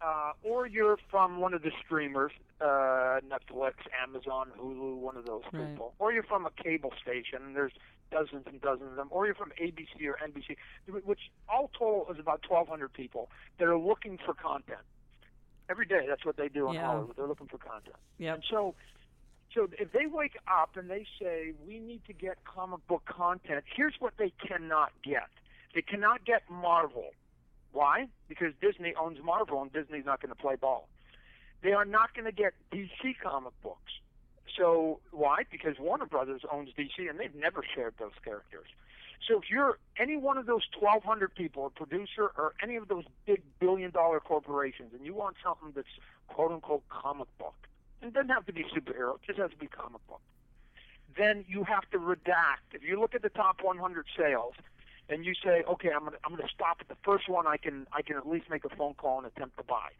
uh, 0.00 0.32
or 0.42 0.66
you're 0.66 0.98
from 1.10 1.40
one 1.40 1.54
of 1.54 1.62
the 1.62 1.70
streamers, 1.84 2.32
uh, 2.60 3.20
Netflix, 3.20 3.74
Amazon, 4.02 4.50
Hulu, 4.60 4.96
one 4.96 5.16
of 5.16 5.24
those 5.24 5.42
right. 5.52 5.70
people, 5.70 5.94
or 5.98 6.12
you're 6.12 6.24
from 6.24 6.46
a 6.46 6.50
cable 6.62 6.92
station, 7.00 7.42
and 7.46 7.56
there's 7.56 7.72
dozens 8.10 8.46
and 8.46 8.60
dozens 8.60 8.90
of 8.90 8.96
them, 8.96 9.08
or 9.10 9.26
you're 9.26 9.34
from 9.34 9.52
ABC 9.60 10.06
or 10.06 10.18
NBC, 10.22 10.56
which 11.04 11.30
all 11.48 11.70
total 11.78 12.06
is 12.12 12.18
about 12.18 12.44
1,200 12.48 12.92
people 12.92 13.30
that 13.58 13.68
are 13.68 13.78
looking 13.78 14.18
for 14.18 14.34
content. 14.34 14.80
Every 15.70 15.86
day, 15.86 16.06
that's 16.08 16.24
what 16.24 16.36
they 16.36 16.48
do 16.48 16.68
in 16.68 16.74
yeah. 16.74 16.86
Hollywood. 16.86 17.16
They're 17.16 17.26
looking 17.26 17.48
for 17.48 17.58
content. 17.58 17.96
Yep. 18.18 18.34
And 18.34 18.44
so, 18.50 18.74
so 19.54 19.68
if 19.78 19.92
they 19.92 20.06
wake 20.06 20.36
up 20.50 20.76
and 20.76 20.90
they 20.90 21.06
say, 21.20 21.52
we 21.66 21.78
need 21.78 22.02
to 22.06 22.12
get 22.12 22.44
comic 22.44 22.86
book 22.88 23.02
content, 23.06 23.64
here's 23.74 23.94
what 24.00 24.14
they 24.18 24.32
cannot 24.46 24.90
get 25.04 25.28
they 25.74 25.82
cannot 25.82 26.24
get 26.24 26.42
Marvel. 26.50 27.10
Why? 27.72 28.08
Because 28.28 28.52
Disney 28.60 28.94
owns 29.00 29.18
Marvel 29.24 29.62
and 29.62 29.72
Disney's 29.72 30.04
not 30.04 30.20
going 30.20 30.34
to 30.34 30.40
play 30.40 30.56
ball. 30.56 30.88
They 31.62 31.72
are 31.72 31.84
not 31.84 32.14
going 32.14 32.26
to 32.26 32.32
get 32.32 32.52
DC 32.72 33.14
comic 33.22 33.52
books. 33.62 33.92
So 34.58 35.00
why? 35.10 35.44
Because 35.50 35.78
Warner 35.78 36.06
Brothers 36.06 36.42
owns 36.50 36.70
DC 36.78 37.08
and 37.08 37.18
they've 37.18 37.34
never 37.34 37.62
shared 37.74 37.94
those 37.98 38.12
characters. 38.22 38.66
So 39.28 39.38
if 39.38 39.50
you're 39.50 39.78
any 39.98 40.16
one 40.16 40.36
of 40.36 40.46
those 40.46 40.62
1,200 40.78 41.34
people, 41.34 41.66
a 41.66 41.70
producer, 41.70 42.32
or 42.36 42.54
any 42.62 42.76
of 42.76 42.88
those 42.88 43.04
big 43.26 43.42
billion 43.60 43.90
dollar 43.90 44.20
corporations, 44.20 44.92
and 44.94 45.04
you 45.06 45.14
want 45.14 45.36
something 45.44 45.72
that's 45.74 45.86
quote 46.28 46.50
unquote 46.50 46.88
comic 46.88 47.28
book, 47.38 47.54
and 48.00 48.10
it 48.10 48.14
doesn't 48.14 48.30
have 48.30 48.46
to 48.46 48.52
be 48.52 48.64
superhero, 48.64 49.14
it 49.16 49.20
just 49.26 49.38
has 49.38 49.50
to 49.50 49.56
be 49.56 49.68
comic 49.68 50.04
book, 50.08 50.20
then 51.16 51.44
you 51.46 51.62
have 51.64 51.88
to 51.90 51.98
redact. 51.98 52.72
If 52.72 52.82
you 52.82 52.98
look 52.98 53.14
at 53.14 53.22
the 53.22 53.28
top 53.28 53.62
100 53.62 54.06
sales, 54.16 54.54
and 55.08 55.24
you 55.24 55.34
say, 55.44 55.62
okay, 55.68 55.90
I'm 55.94 56.04
gonna 56.04 56.16
I'm 56.24 56.34
gonna 56.34 56.48
stop 56.52 56.78
at 56.80 56.88
the 56.88 56.96
first 57.04 57.28
one 57.28 57.46
I 57.46 57.56
can 57.56 57.86
I 57.92 58.02
can 58.02 58.16
at 58.16 58.28
least 58.28 58.48
make 58.50 58.64
a 58.64 58.70
phone 58.70 58.94
call 58.94 59.18
and 59.18 59.26
attempt 59.26 59.56
to 59.58 59.64
buy. 59.64 59.90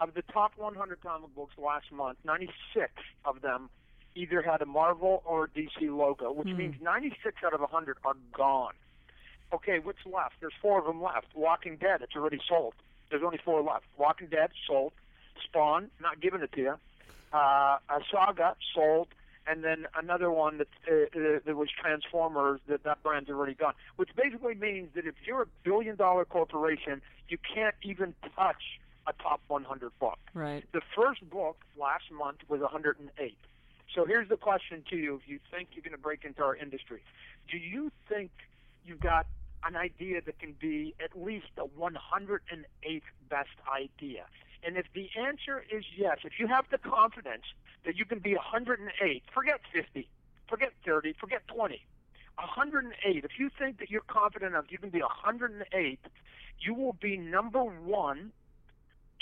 Of 0.00 0.14
the 0.14 0.22
top 0.22 0.52
100 0.56 1.00
comic 1.00 1.34
books 1.34 1.54
last 1.58 1.92
month, 1.92 2.18
96 2.24 2.90
of 3.24 3.42
them 3.42 3.70
either 4.14 4.42
had 4.42 4.62
a 4.62 4.66
Marvel 4.66 5.22
or 5.24 5.44
a 5.44 5.48
DC 5.48 5.82
logo, 5.82 6.32
which 6.32 6.48
mm. 6.48 6.56
means 6.56 6.74
96 6.80 7.36
out 7.44 7.54
of 7.54 7.60
100 7.60 7.96
are 8.04 8.14
gone. 8.32 8.74
Okay, 9.52 9.78
what's 9.78 10.04
left? 10.06 10.34
There's 10.40 10.54
four 10.60 10.78
of 10.78 10.86
them 10.86 11.02
left. 11.02 11.26
Walking 11.34 11.76
Dead, 11.76 12.02
it's 12.02 12.16
already 12.16 12.40
sold. 12.48 12.74
There's 13.10 13.22
only 13.22 13.38
four 13.44 13.62
left. 13.62 13.84
Walking 13.96 14.28
Dead 14.28 14.50
sold. 14.66 14.92
Spawn, 15.42 15.90
not 16.00 16.20
giving 16.20 16.40
it 16.40 16.52
to 16.52 16.60
you. 16.60 16.74
Uh, 17.32 17.78
a 17.88 18.00
Saga 18.10 18.56
sold 18.74 19.08
and 19.46 19.62
then 19.62 19.86
another 19.96 20.30
one 20.30 20.58
that 20.58 20.68
uh, 20.90 20.94
uh, 20.94 21.38
that 21.44 21.56
was 21.56 21.68
Transformers 21.70 22.60
that 22.68 22.84
that 22.84 23.02
brand's 23.02 23.28
already 23.28 23.54
gone. 23.54 23.74
Which 23.96 24.10
basically 24.16 24.54
means 24.54 24.90
that 24.94 25.06
if 25.06 25.14
you're 25.26 25.42
a 25.42 25.46
billion 25.64 25.96
dollar 25.96 26.24
corporation, 26.24 27.02
you 27.28 27.38
can't 27.54 27.74
even 27.82 28.14
touch 28.36 28.80
a 29.06 29.12
top 29.22 29.40
100 29.48 29.92
book. 29.98 30.18
Right. 30.32 30.64
The 30.72 30.80
first 30.96 31.28
book 31.28 31.58
last 31.78 32.04
month 32.10 32.38
was 32.48 32.60
108. 32.60 33.36
So 33.94 34.04
here's 34.04 34.28
the 34.28 34.36
question 34.36 34.82
to 34.90 34.96
you: 34.96 35.16
If 35.16 35.28
you 35.28 35.38
think 35.50 35.70
you're 35.72 35.82
going 35.82 35.92
to 35.92 35.98
break 35.98 36.24
into 36.24 36.42
our 36.42 36.56
industry, 36.56 37.02
do 37.50 37.58
you 37.58 37.90
think 38.08 38.30
you've 38.84 39.00
got 39.00 39.26
an 39.64 39.76
idea 39.76 40.20
that 40.20 40.38
can 40.38 40.54
be 40.60 40.94
at 41.02 41.18
least 41.20 41.46
the 41.56 41.64
108th 41.78 43.02
best 43.28 43.56
idea? 43.72 44.24
And 44.64 44.76
if 44.76 44.86
the 44.94 45.08
answer 45.18 45.64
is 45.70 45.84
yes, 45.96 46.18
if 46.24 46.38
you 46.38 46.46
have 46.46 46.64
the 46.70 46.78
confidence 46.78 47.44
that 47.84 47.96
you 47.96 48.04
can 48.04 48.18
be 48.18 48.34
108, 48.34 49.22
forget 49.32 49.60
50, 49.72 50.08
forget 50.48 50.72
30, 50.84 51.14
forget 51.20 51.46
20, 51.48 51.84
108. 52.36 53.24
If 53.24 53.38
you 53.38 53.50
think 53.58 53.78
that 53.78 53.90
you're 53.90 54.02
confident 54.06 54.52
enough, 54.52 54.66
you 54.70 54.78
can 54.78 54.90
be 54.90 55.00
108. 55.00 56.00
You 56.60 56.74
will 56.74 56.94
be 56.94 57.16
number 57.16 57.62
one 57.62 58.32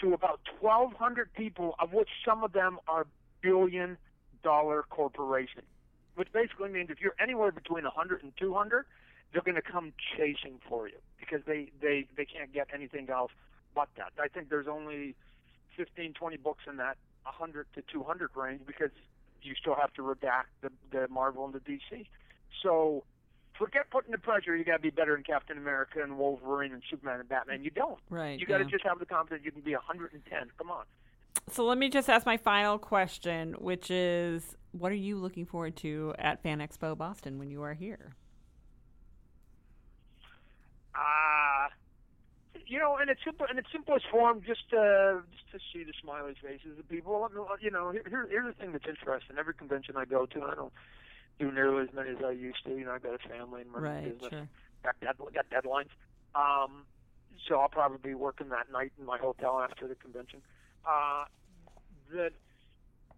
to 0.00 0.14
about 0.14 0.40
1,200 0.60 1.32
people, 1.34 1.74
of 1.78 1.92
which 1.92 2.08
some 2.24 2.44
of 2.44 2.52
them 2.52 2.78
are 2.86 3.06
billion 3.42 3.98
dollar 4.42 4.84
corporations. 4.88 5.66
Which 6.14 6.30
basically 6.32 6.68
means 6.68 6.90
if 6.90 7.00
you're 7.00 7.16
anywhere 7.18 7.52
between 7.52 7.84
100 7.84 8.22
and 8.22 8.32
200, 8.38 8.84
they're 9.32 9.42
going 9.42 9.54
to 9.54 9.62
come 9.62 9.92
chasing 10.16 10.60
for 10.68 10.88
you 10.88 10.98
because 11.18 11.40
they, 11.46 11.72
they, 11.80 12.06
they 12.16 12.26
can't 12.26 12.52
get 12.52 12.68
anything 12.74 13.08
else 13.08 13.32
but 13.74 13.88
that. 13.96 14.12
I 14.22 14.28
think 14.28 14.50
there's 14.50 14.68
only 14.68 15.14
15, 15.76 16.12
20 16.12 16.36
books 16.36 16.64
in 16.68 16.76
that 16.76 16.98
100 17.24 17.66
to 17.74 17.82
200 17.90 18.30
range 18.34 18.60
because 18.66 18.90
you 19.42 19.54
still 19.58 19.74
have 19.74 19.92
to 19.94 20.02
redact 20.02 20.52
the, 20.60 20.70
the 20.90 21.08
Marvel 21.08 21.44
and 21.46 21.54
the 21.54 21.60
DC. 21.60 22.06
So 22.62 23.04
forget 23.58 23.90
putting 23.90 24.12
the 24.12 24.18
pressure. 24.18 24.56
You 24.56 24.64
got 24.64 24.76
to 24.76 24.82
be 24.82 24.90
better 24.90 25.14
than 25.14 25.24
Captain 25.24 25.56
America 25.56 26.02
and 26.02 26.18
Wolverine 26.18 26.72
and 26.72 26.82
Superman 26.90 27.20
and 27.20 27.28
Batman. 27.28 27.64
You 27.64 27.70
don't. 27.70 27.98
Right. 28.10 28.38
You 28.38 28.46
got 28.46 28.58
to 28.58 28.64
yeah. 28.64 28.70
just 28.70 28.84
have 28.84 28.98
the 28.98 29.06
confidence 29.06 29.44
you 29.44 29.52
can 29.52 29.62
be 29.62 29.74
110. 29.74 30.22
Come 30.58 30.70
on. 30.70 30.84
So 31.50 31.64
let 31.64 31.76
me 31.78 31.88
just 31.88 32.08
ask 32.08 32.24
my 32.24 32.36
final 32.36 32.78
question, 32.78 33.54
which 33.58 33.90
is 33.90 34.56
what 34.72 34.90
are 34.92 34.96
you 34.96 35.16
looking 35.16 35.44
forward 35.44 35.76
to 35.78 36.14
at 36.18 36.42
Fan 36.42 36.60
Expo 36.60 36.96
Boston 36.96 37.38
when 37.38 37.50
you 37.50 37.62
are 37.62 37.74
here? 37.74 38.14
Uh, 40.94 41.68
you 42.66 42.78
know, 42.78 42.98
in 42.98 43.08
its 43.08 43.20
simple, 43.24 43.46
in 43.50 43.58
its 43.58 43.68
simplest 43.72 44.06
form, 44.10 44.42
just 44.46 44.72
uh, 44.72 45.20
just 45.30 45.50
to 45.52 45.58
see 45.72 45.84
the 45.84 45.92
smiley 46.02 46.34
faces 46.42 46.78
of 46.78 46.88
people. 46.88 47.28
You 47.60 47.70
know, 47.70 47.90
here, 47.90 48.26
here's 48.30 48.46
the 48.46 48.60
thing 48.60 48.72
that's 48.72 48.86
interesting. 48.88 49.36
Every 49.38 49.54
convention 49.54 49.96
I 49.96 50.04
go 50.04 50.26
to, 50.26 50.42
I 50.42 50.54
don't 50.54 50.72
do 51.38 51.50
nearly 51.50 51.84
as 51.84 51.94
many 51.94 52.10
as 52.10 52.24
I 52.24 52.30
used 52.30 52.64
to. 52.64 52.70
You 52.70 52.84
know, 52.84 52.92
I've 52.92 53.02
got 53.02 53.14
a 53.14 53.28
family 53.28 53.62
and 53.62 53.72
running 53.72 53.90
right, 53.90 54.12
business. 54.12 54.30
Sure. 54.30 54.48
Got, 54.84 55.00
dead, 55.00 55.16
got 55.34 55.50
deadlines. 55.50 55.90
Um, 56.34 56.84
so 57.48 57.60
I'll 57.60 57.68
probably 57.68 57.98
be 58.02 58.14
working 58.14 58.48
that 58.50 58.70
night 58.72 58.92
in 58.98 59.04
my 59.04 59.18
hotel 59.18 59.60
after 59.60 59.88
the 59.88 59.94
convention. 59.94 60.40
Uh, 60.86 61.24
that 62.14 62.32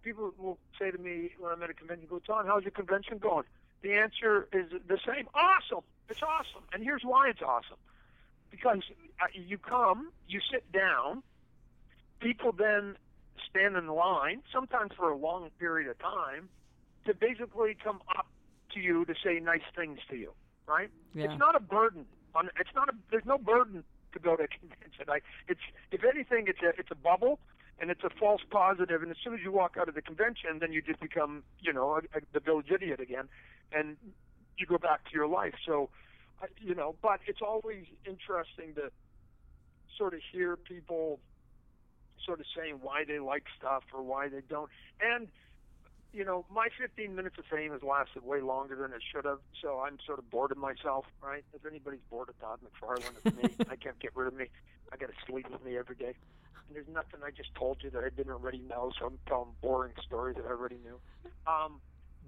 people 0.03 0.33
will 0.39 0.59
say 0.79 0.91
to 0.91 0.99
me 0.99 1.31
when 1.39 1.53
I'm 1.53 1.63
at 1.63 1.71
a 1.71 1.75
convention, 1.75 2.07
"Go, 2.09 2.21
Don, 2.27 2.47
how's 2.47 2.63
your 2.63 2.71
convention 2.71 3.19
going?" 3.19 3.45
The 3.83 3.95
answer 3.95 4.49
is 4.53 4.71
the 4.87 4.99
same: 5.07 5.29
awesome. 5.35 5.85
It's 6.09 6.23
awesome. 6.23 6.63
And 6.73 6.83
here's 6.83 7.03
why 7.05 7.29
it's 7.29 7.43
awesome: 7.43 7.79
because 8.51 8.83
uh, 9.21 9.27
you 9.33 9.59
come, 9.59 10.13
you 10.29 10.41
sit 10.51 10.71
down, 10.73 11.23
people 12.21 12.53
then 12.53 12.97
stand 13.49 13.77
in 13.77 13.89
line, 13.89 14.43
sometimes 14.53 14.93
for 14.97 15.11
a 15.11 15.17
long 15.17 15.51
period 15.59 15.89
of 15.89 15.99
time, 15.99 16.49
to 17.07 17.15
basically 17.15 17.77
come 17.83 18.01
up 18.17 18.27
to 18.73 18.81
you 18.81 19.05
to 19.05 19.15
say 19.25 19.41
nice 19.41 19.63
things 19.75 19.99
to 20.11 20.17
you. 20.17 20.33
Right? 20.67 20.91
Yeah. 21.15 21.25
It's 21.25 21.39
not 21.39 21.55
a 21.57 21.61
burden. 21.61 22.07
On 22.35 22.49
it's 22.59 22.75
not 22.75 22.89
a. 22.89 22.93
There's 23.11 23.27
no 23.27 23.39
burden 23.39 23.85
to 24.13 24.19
go 24.19 24.37
to 24.37 24.45
a 24.45 24.49
convention. 24.61 25.05
I, 25.09 25.21
it's 25.49 25.61
if 25.93 26.05
anything, 26.05 26.47
it's 26.49 26.63
a 26.63 26.79
it's 26.79 26.91
a 26.91 26.97
bubble 26.97 27.39
and 27.79 27.91
it's 27.91 28.05
a 28.05 28.11
false 28.11 28.43
positive. 28.51 29.03
And 29.03 29.11
as 29.11 29.17
soon 29.23 29.35
as 29.35 29.41
you 29.43 29.53
walk 29.53 29.77
out 29.79 29.89
of 29.89 29.95
the 29.95 30.03
convention, 30.03 30.59
then 30.61 30.73
you 30.73 30.83
just 30.83 31.01
become 31.01 31.43
you 31.61 31.73
know 31.73 31.93
a, 31.93 32.19
a, 32.19 32.21
the 32.33 32.41
village 32.41 32.71
idiot 32.71 33.01
again, 33.01 33.29
and 33.73 33.97
you 34.59 34.67
go 34.67 34.79
back 34.79 35.05
to 35.05 35.11
your 35.15 35.27
life. 35.27 35.55
So, 35.67 35.91
you 36.61 36.75
know, 36.75 36.95
but 37.03 37.21
it's 37.27 37.43
always 37.43 37.85
interesting 38.07 38.75
to 38.75 38.91
sort 39.97 40.15
of 40.15 40.21
hear 40.33 40.57
people 40.57 41.21
sort 42.25 42.41
of 42.41 42.47
saying 42.57 42.79
why 42.81 43.05
they 43.05 43.19
like 43.19 43.45
stuff 43.59 43.83
or 43.93 44.03
why 44.03 44.29
they 44.29 44.41
don't, 44.49 44.71
and 45.01 45.29
you 46.15 46.25
know, 46.25 46.45
my 46.49 46.69
15 46.81 47.15
minutes 47.17 47.37
of 47.39 47.45
fame 47.47 47.73
has 47.73 47.83
lasted 47.83 48.25
way 48.25 48.41
longer 48.41 48.77
than 48.77 48.93
it 48.93 49.03
should 49.13 49.25
have, 49.25 49.41
so 49.61 49.81
I'm 49.81 49.99
sort 50.07 50.21
of 50.21 50.31
bored 50.31 50.53
of 50.53 50.59
myself, 50.59 51.07
right? 51.21 51.45
If 51.53 51.67
anybody's 51.67 52.05
bored 52.09 52.29
of 52.29 52.41
Todd 52.41 52.61
McFarlane, 52.63 53.11
it's 53.25 53.37
me. 53.37 53.67
I 53.71 53.75
can't 53.75 53.99
get 53.99 54.15
rid 54.15 54.29
of 54.29 54.35
me. 54.35 54.47
I 54.95 54.97
got 54.97 55.09
to 55.09 55.15
sleep 55.27 55.51
with 55.51 55.65
me 55.65 55.77
every 55.77 55.97
day. 55.97 56.15
And 56.69 56.77
there's 56.77 56.89
nothing 56.89 57.21
I 57.25 57.31
just 57.31 57.55
told 57.55 57.79
you 57.83 57.91
that 57.91 58.05
I 58.05 58.11
didn't 58.11 58.33
already 58.33 58.63
know, 58.69 58.93
so 58.99 59.07
I'm 59.07 59.19
telling 59.27 59.51
boring 59.61 59.93
stories 60.07 60.37
that 60.37 60.47
I 60.47 60.51
already 60.51 60.79
knew. 60.85 60.99
Um, 61.47 61.81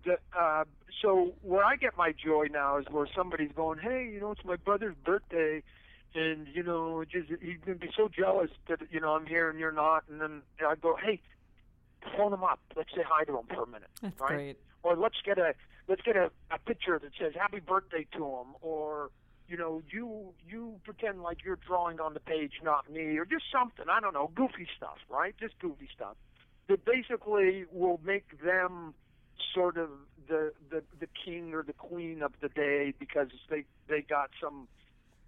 the, 0.04 0.18
uh, 0.38 0.64
so 1.02 1.34
where 1.42 1.64
I 1.64 1.76
get 1.76 1.96
my 1.96 2.12
joy 2.12 2.46
now 2.50 2.78
is 2.78 2.86
where 2.90 3.06
somebody's 3.14 3.52
going, 3.54 3.78
hey, 3.78 4.10
you 4.12 4.20
know, 4.20 4.32
it's 4.32 4.44
my 4.44 4.56
brother's 4.56 4.96
birthday, 5.04 5.62
and 6.14 6.46
you 6.52 6.62
know, 6.62 7.04
just 7.04 7.28
he's 7.42 7.58
gonna 7.64 7.78
be 7.78 7.90
so 7.96 8.08
jealous 8.08 8.50
that 8.68 8.80
you 8.90 9.00
know 9.00 9.14
I'm 9.14 9.26
here 9.26 9.50
and 9.50 9.58
you're 9.58 9.72
not, 9.72 10.04
and 10.10 10.20
then 10.20 10.42
I 10.66 10.74
go, 10.74 10.96
hey, 11.02 11.20
phone 12.16 12.32
him 12.32 12.44
up. 12.44 12.60
Let's 12.76 12.90
say 12.94 13.02
hi 13.06 13.24
to 13.24 13.38
him 13.38 13.46
for 13.52 13.64
a 13.64 13.66
minute. 13.66 13.90
That's 14.00 14.20
right? 14.20 14.28
great. 14.28 14.58
Or 14.82 14.96
let's 14.96 15.16
get 15.24 15.38
a 15.38 15.54
let's 15.88 16.02
get 16.02 16.16
a, 16.16 16.30
a 16.50 16.58
picture 16.58 16.98
that 16.98 17.10
says 17.18 17.32
happy 17.38 17.60
birthday 17.60 18.06
to 18.12 18.24
him. 18.24 18.54
Or 18.62 19.10
you 19.48 19.56
know, 19.56 19.82
you 19.90 20.32
you 20.48 20.80
pretend 20.84 21.22
like 21.22 21.44
you're 21.44 21.58
drawing 21.66 22.00
on 22.00 22.14
the 22.14 22.20
page, 22.20 22.52
not 22.62 22.90
me, 22.90 23.18
or 23.18 23.24
just 23.24 23.44
something. 23.52 23.86
I 23.90 24.00
don't 24.00 24.14
know, 24.14 24.30
goofy 24.34 24.66
stuff, 24.76 24.98
right? 25.08 25.34
Just 25.38 25.58
goofy 25.58 25.88
stuff 25.94 26.16
that 26.68 26.84
basically 26.84 27.64
will 27.72 28.00
make 28.04 28.42
them 28.42 28.94
sort 29.54 29.76
of 29.76 29.90
the 30.28 30.52
the 30.70 30.82
the 30.98 31.06
king 31.24 31.54
or 31.54 31.62
the 31.62 31.72
queen 31.72 32.22
of 32.22 32.32
the 32.40 32.48
day 32.48 32.92
because 32.98 33.28
they 33.48 33.64
they 33.88 34.00
got 34.00 34.30
some 34.42 34.66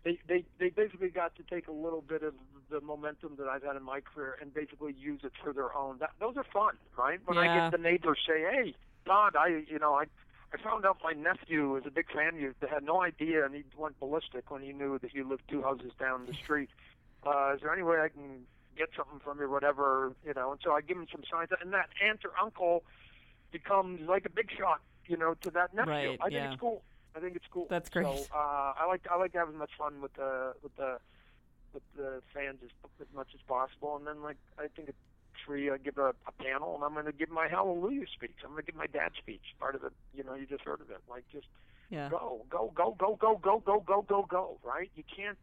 they, 0.05 0.19
they 0.27 0.45
they 0.59 0.71
basically 0.71 1.09
got 1.09 1.35
to 1.37 1.43
take 1.43 1.69
a 1.69 1.73
little 1.73 2.03
bit 2.03 2.23
of 2.23 2.35
the 2.71 2.81
momentum 2.81 3.37
that 3.39 3.47
I've 3.47 3.63
had 3.63 3.77
in 3.77 3.83
my 3.83 4.01
career 4.01 4.37
and 4.41 4.53
basically 4.53 4.95
use 4.99 5.21
it 5.25 5.33
for 5.43 5.53
their 5.53 5.75
own. 5.77 5.99
That, 5.99 6.11
those 6.21 6.37
are 6.37 6.45
fun, 6.53 6.77
right? 6.97 7.19
When 7.25 7.39
I 7.39 7.71
get 7.71 7.73
the 7.73 7.83
neighbors 7.83 8.19
say, 8.27 8.41
"Hey, 8.41 8.75
God, 9.07 9.37
I 9.37 9.65
you 9.69 9.79
know 9.79 9.95
I 9.95 10.05
I 10.53 10.57
found 10.63 10.87
out 10.87 10.99
my 11.05 11.13
nephew 11.13 11.77
is 11.77 11.85
a 11.87 11.91
big 11.91 12.11
fan 12.11 12.35
of 12.35 12.41
you. 12.41 12.55
They 12.61 12.69
had 12.69 12.83
no 12.83 13.03
idea, 13.03 13.45
and 13.45 13.55
he 13.55 13.65
went 13.77 13.99
ballistic 14.01 14.51
when 14.51 14.63
he 14.63 14.73
knew 14.73 14.99
that 14.99 15.13
you 15.13 15.29
lived 15.29 15.43
two 15.49 15.63
houses 15.63 15.93
down 15.99 16.27
the 16.27 16.35
street. 16.35 16.71
Uh, 17.27 17.55
is 17.55 17.61
there 17.61 17.73
any 17.73 17.83
way 17.83 17.99
I 18.01 18.09
can 18.09 18.47
get 18.77 18.89
something 18.97 19.21
from 19.21 19.39
you, 19.39 19.45
or 19.45 19.49
whatever, 19.49 20.13
you 20.25 20.33
know?" 20.35 20.53
And 20.53 20.61
so 20.63 20.73
I 20.73 20.81
give 20.81 20.97
him 20.97 21.07
some 21.13 21.23
signs, 21.31 21.51
and 21.61 21.73
that 21.75 21.91
aunt 22.03 22.25
or 22.25 22.33
uncle 22.41 22.85
becomes 23.51 24.09
like 24.09 24.25
a 24.25 24.31
big 24.31 24.51
shot, 24.51 24.81
you 25.07 25.17
know, 25.17 25.35
to 25.43 25.51
that 25.51 25.75
nephew. 25.75 25.93
Right, 25.93 26.19
I 26.21 26.25
think 26.25 26.33
yeah. 26.33 26.53
it's 26.53 26.61
cool. 26.61 26.83
I 27.15 27.21
think 27.21 27.37
it's 27.37 27.47
cool. 27.51 27.67
That's 27.69 27.91
great. 27.91 28.07
So 28.07 28.27
uh, 28.35 28.73
I 28.79 28.87
like 28.87 29.07
I 29.11 29.17
like 29.17 29.33
to 29.33 29.39
have 29.39 29.49
as 29.49 29.55
much 29.55 29.71
fun 29.77 30.01
with 30.01 30.15
the 30.15 30.55
with 30.63 30.75
the 30.77 30.99
with 31.75 31.83
the 31.97 32.23
fans 32.33 32.59
as, 32.65 32.71
as 33.01 33.07
much 33.15 33.29
as 33.35 33.41
possible, 33.43 33.97
and 33.97 34.07
then 34.07 34.23
like 34.23 34.37
I 34.59 34.69
think 34.69 34.89
at 34.89 34.95
three 35.49 35.71
I 35.71 35.79
give 35.79 35.97
a, 35.97 36.13
a 36.27 36.33
panel, 36.43 36.75
and 36.75 36.85
I'm 36.85 36.93
going 36.93 37.07
to 37.07 37.13
give 37.13 37.31
my 37.31 37.49
hallelujah 37.49 38.05
speech. 38.15 38.37
I'm 38.45 38.51
going 38.53 38.63
to 38.63 38.67
give 38.71 38.77
my 38.77 38.87
dad 38.87 39.13
speech. 39.19 39.41
Part 39.59 39.75
of 39.75 39.83
it, 39.83 39.93
you 40.15 40.23
know, 40.23 40.35
you 40.35 40.47
just 40.47 40.63
heard 40.63 40.81
of 40.83 40.91
it. 40.91 40.99
Like 41.09 41.25
just 41.33 41.47
Yeah. 41.91 42.09
go, 42.11 42.45
go, 42.51 42.71
go, 42.75 42.95
go, 42.99 43.17
go, 43.17 43.39
go, 43.43 43.59
go, 43.65 43.81
go, 43.81 44.03
go, 44.03 44.27
go. 44.29 44.59
Right? 44.63 44.91
You 44.95 45.03
can't 45.15 45.39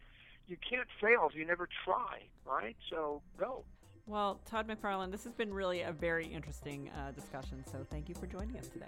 you 0.47 0.57
can't 0.69 0.87
fail 1.01 1.27
if 1.29 1.35
you 1.35 1.45
never 1.45 1.67
try. 1.83 2.21
Right? 2.45 2.75
So 2.89 3.21
go. 3.37 3.63
Well, 4.07 4.39
Todd 4.45 4.67
McFarlane, 4.67 5.09
this 5.11 5.23
has 5.23 5.33
been 5.33 5.51
really 5.51 5.81
a 5.81 5.91
very 5.91 6.27
interesting 6.27 6.91
uh, 6.91 7.11
discussion. 7.11 7.63
So 7.71 7.79
thank 7.89 8.07
you 8.07 8.13
for 8.13 8.27
joining 8.27 8.57
us 8.59 8.67
today. 8.67 8.85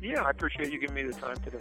Yeah, 0.00 0.22
I 0.22 0.30
appreciate 0.30 0.70
you 0.72 0.78
giving 0.78 0.94
me 0.94 1.02
the 1.02 1.14
time 1.14 1.36
today. 1.38 1.58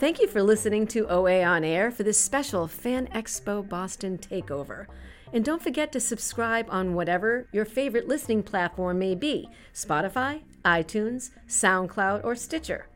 Thank 0.00 0.18
you 0.18 0.28
for 0.28 0.42
listening 0.42 0.86
to 0.88 1.06
OA 1.10 1.42
On 1.42 1.62
Air 1.62 1.90
for 1.90 2.04
this 2.04 2.18
special 2.18 2.66
Fan 2.66 3.06
Expo 3.08 3.68
Boston 3.68 4.16
takeover. 4.16 4.86
And 5.30 5.44
don't 5.44 5.62
forget 5.62 5.92
to 5.92 6.00
subscribe 6.00 6.64
on 6.70 6.94
whatever 6.94 7.48
your 7.52 7.66
favorite 7.66 8.08
listening 8.08 8.42
platform 8.42 8.98
may 8.98 9.14
be 9.14 9.50
Spotify, 9.74 10.40
iTunes, 10.64 11.32
SoundCloud, 11.46 12.24
or 12.24 12.34
Stitcher. 12.34 12.88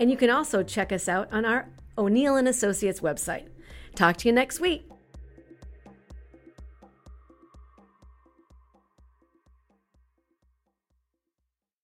And 0.00 0.10
you 0.10 0.16
can 0.16 0.30
also 0.30 0.64
check 0.64 0.90
us 0.90 1.08
out 1.08 1.32
on 1.32 1.44
our 1.44 1.68
O'Neill 1.96 2.34
and 2.34 2.48
Associates 2.48 2.98
website. 2.98 3.46
Talk 3.94 4.16
to 4.16 4.28
you 4.28 4.34
next 4.34 4.58
week. 4.58 4.84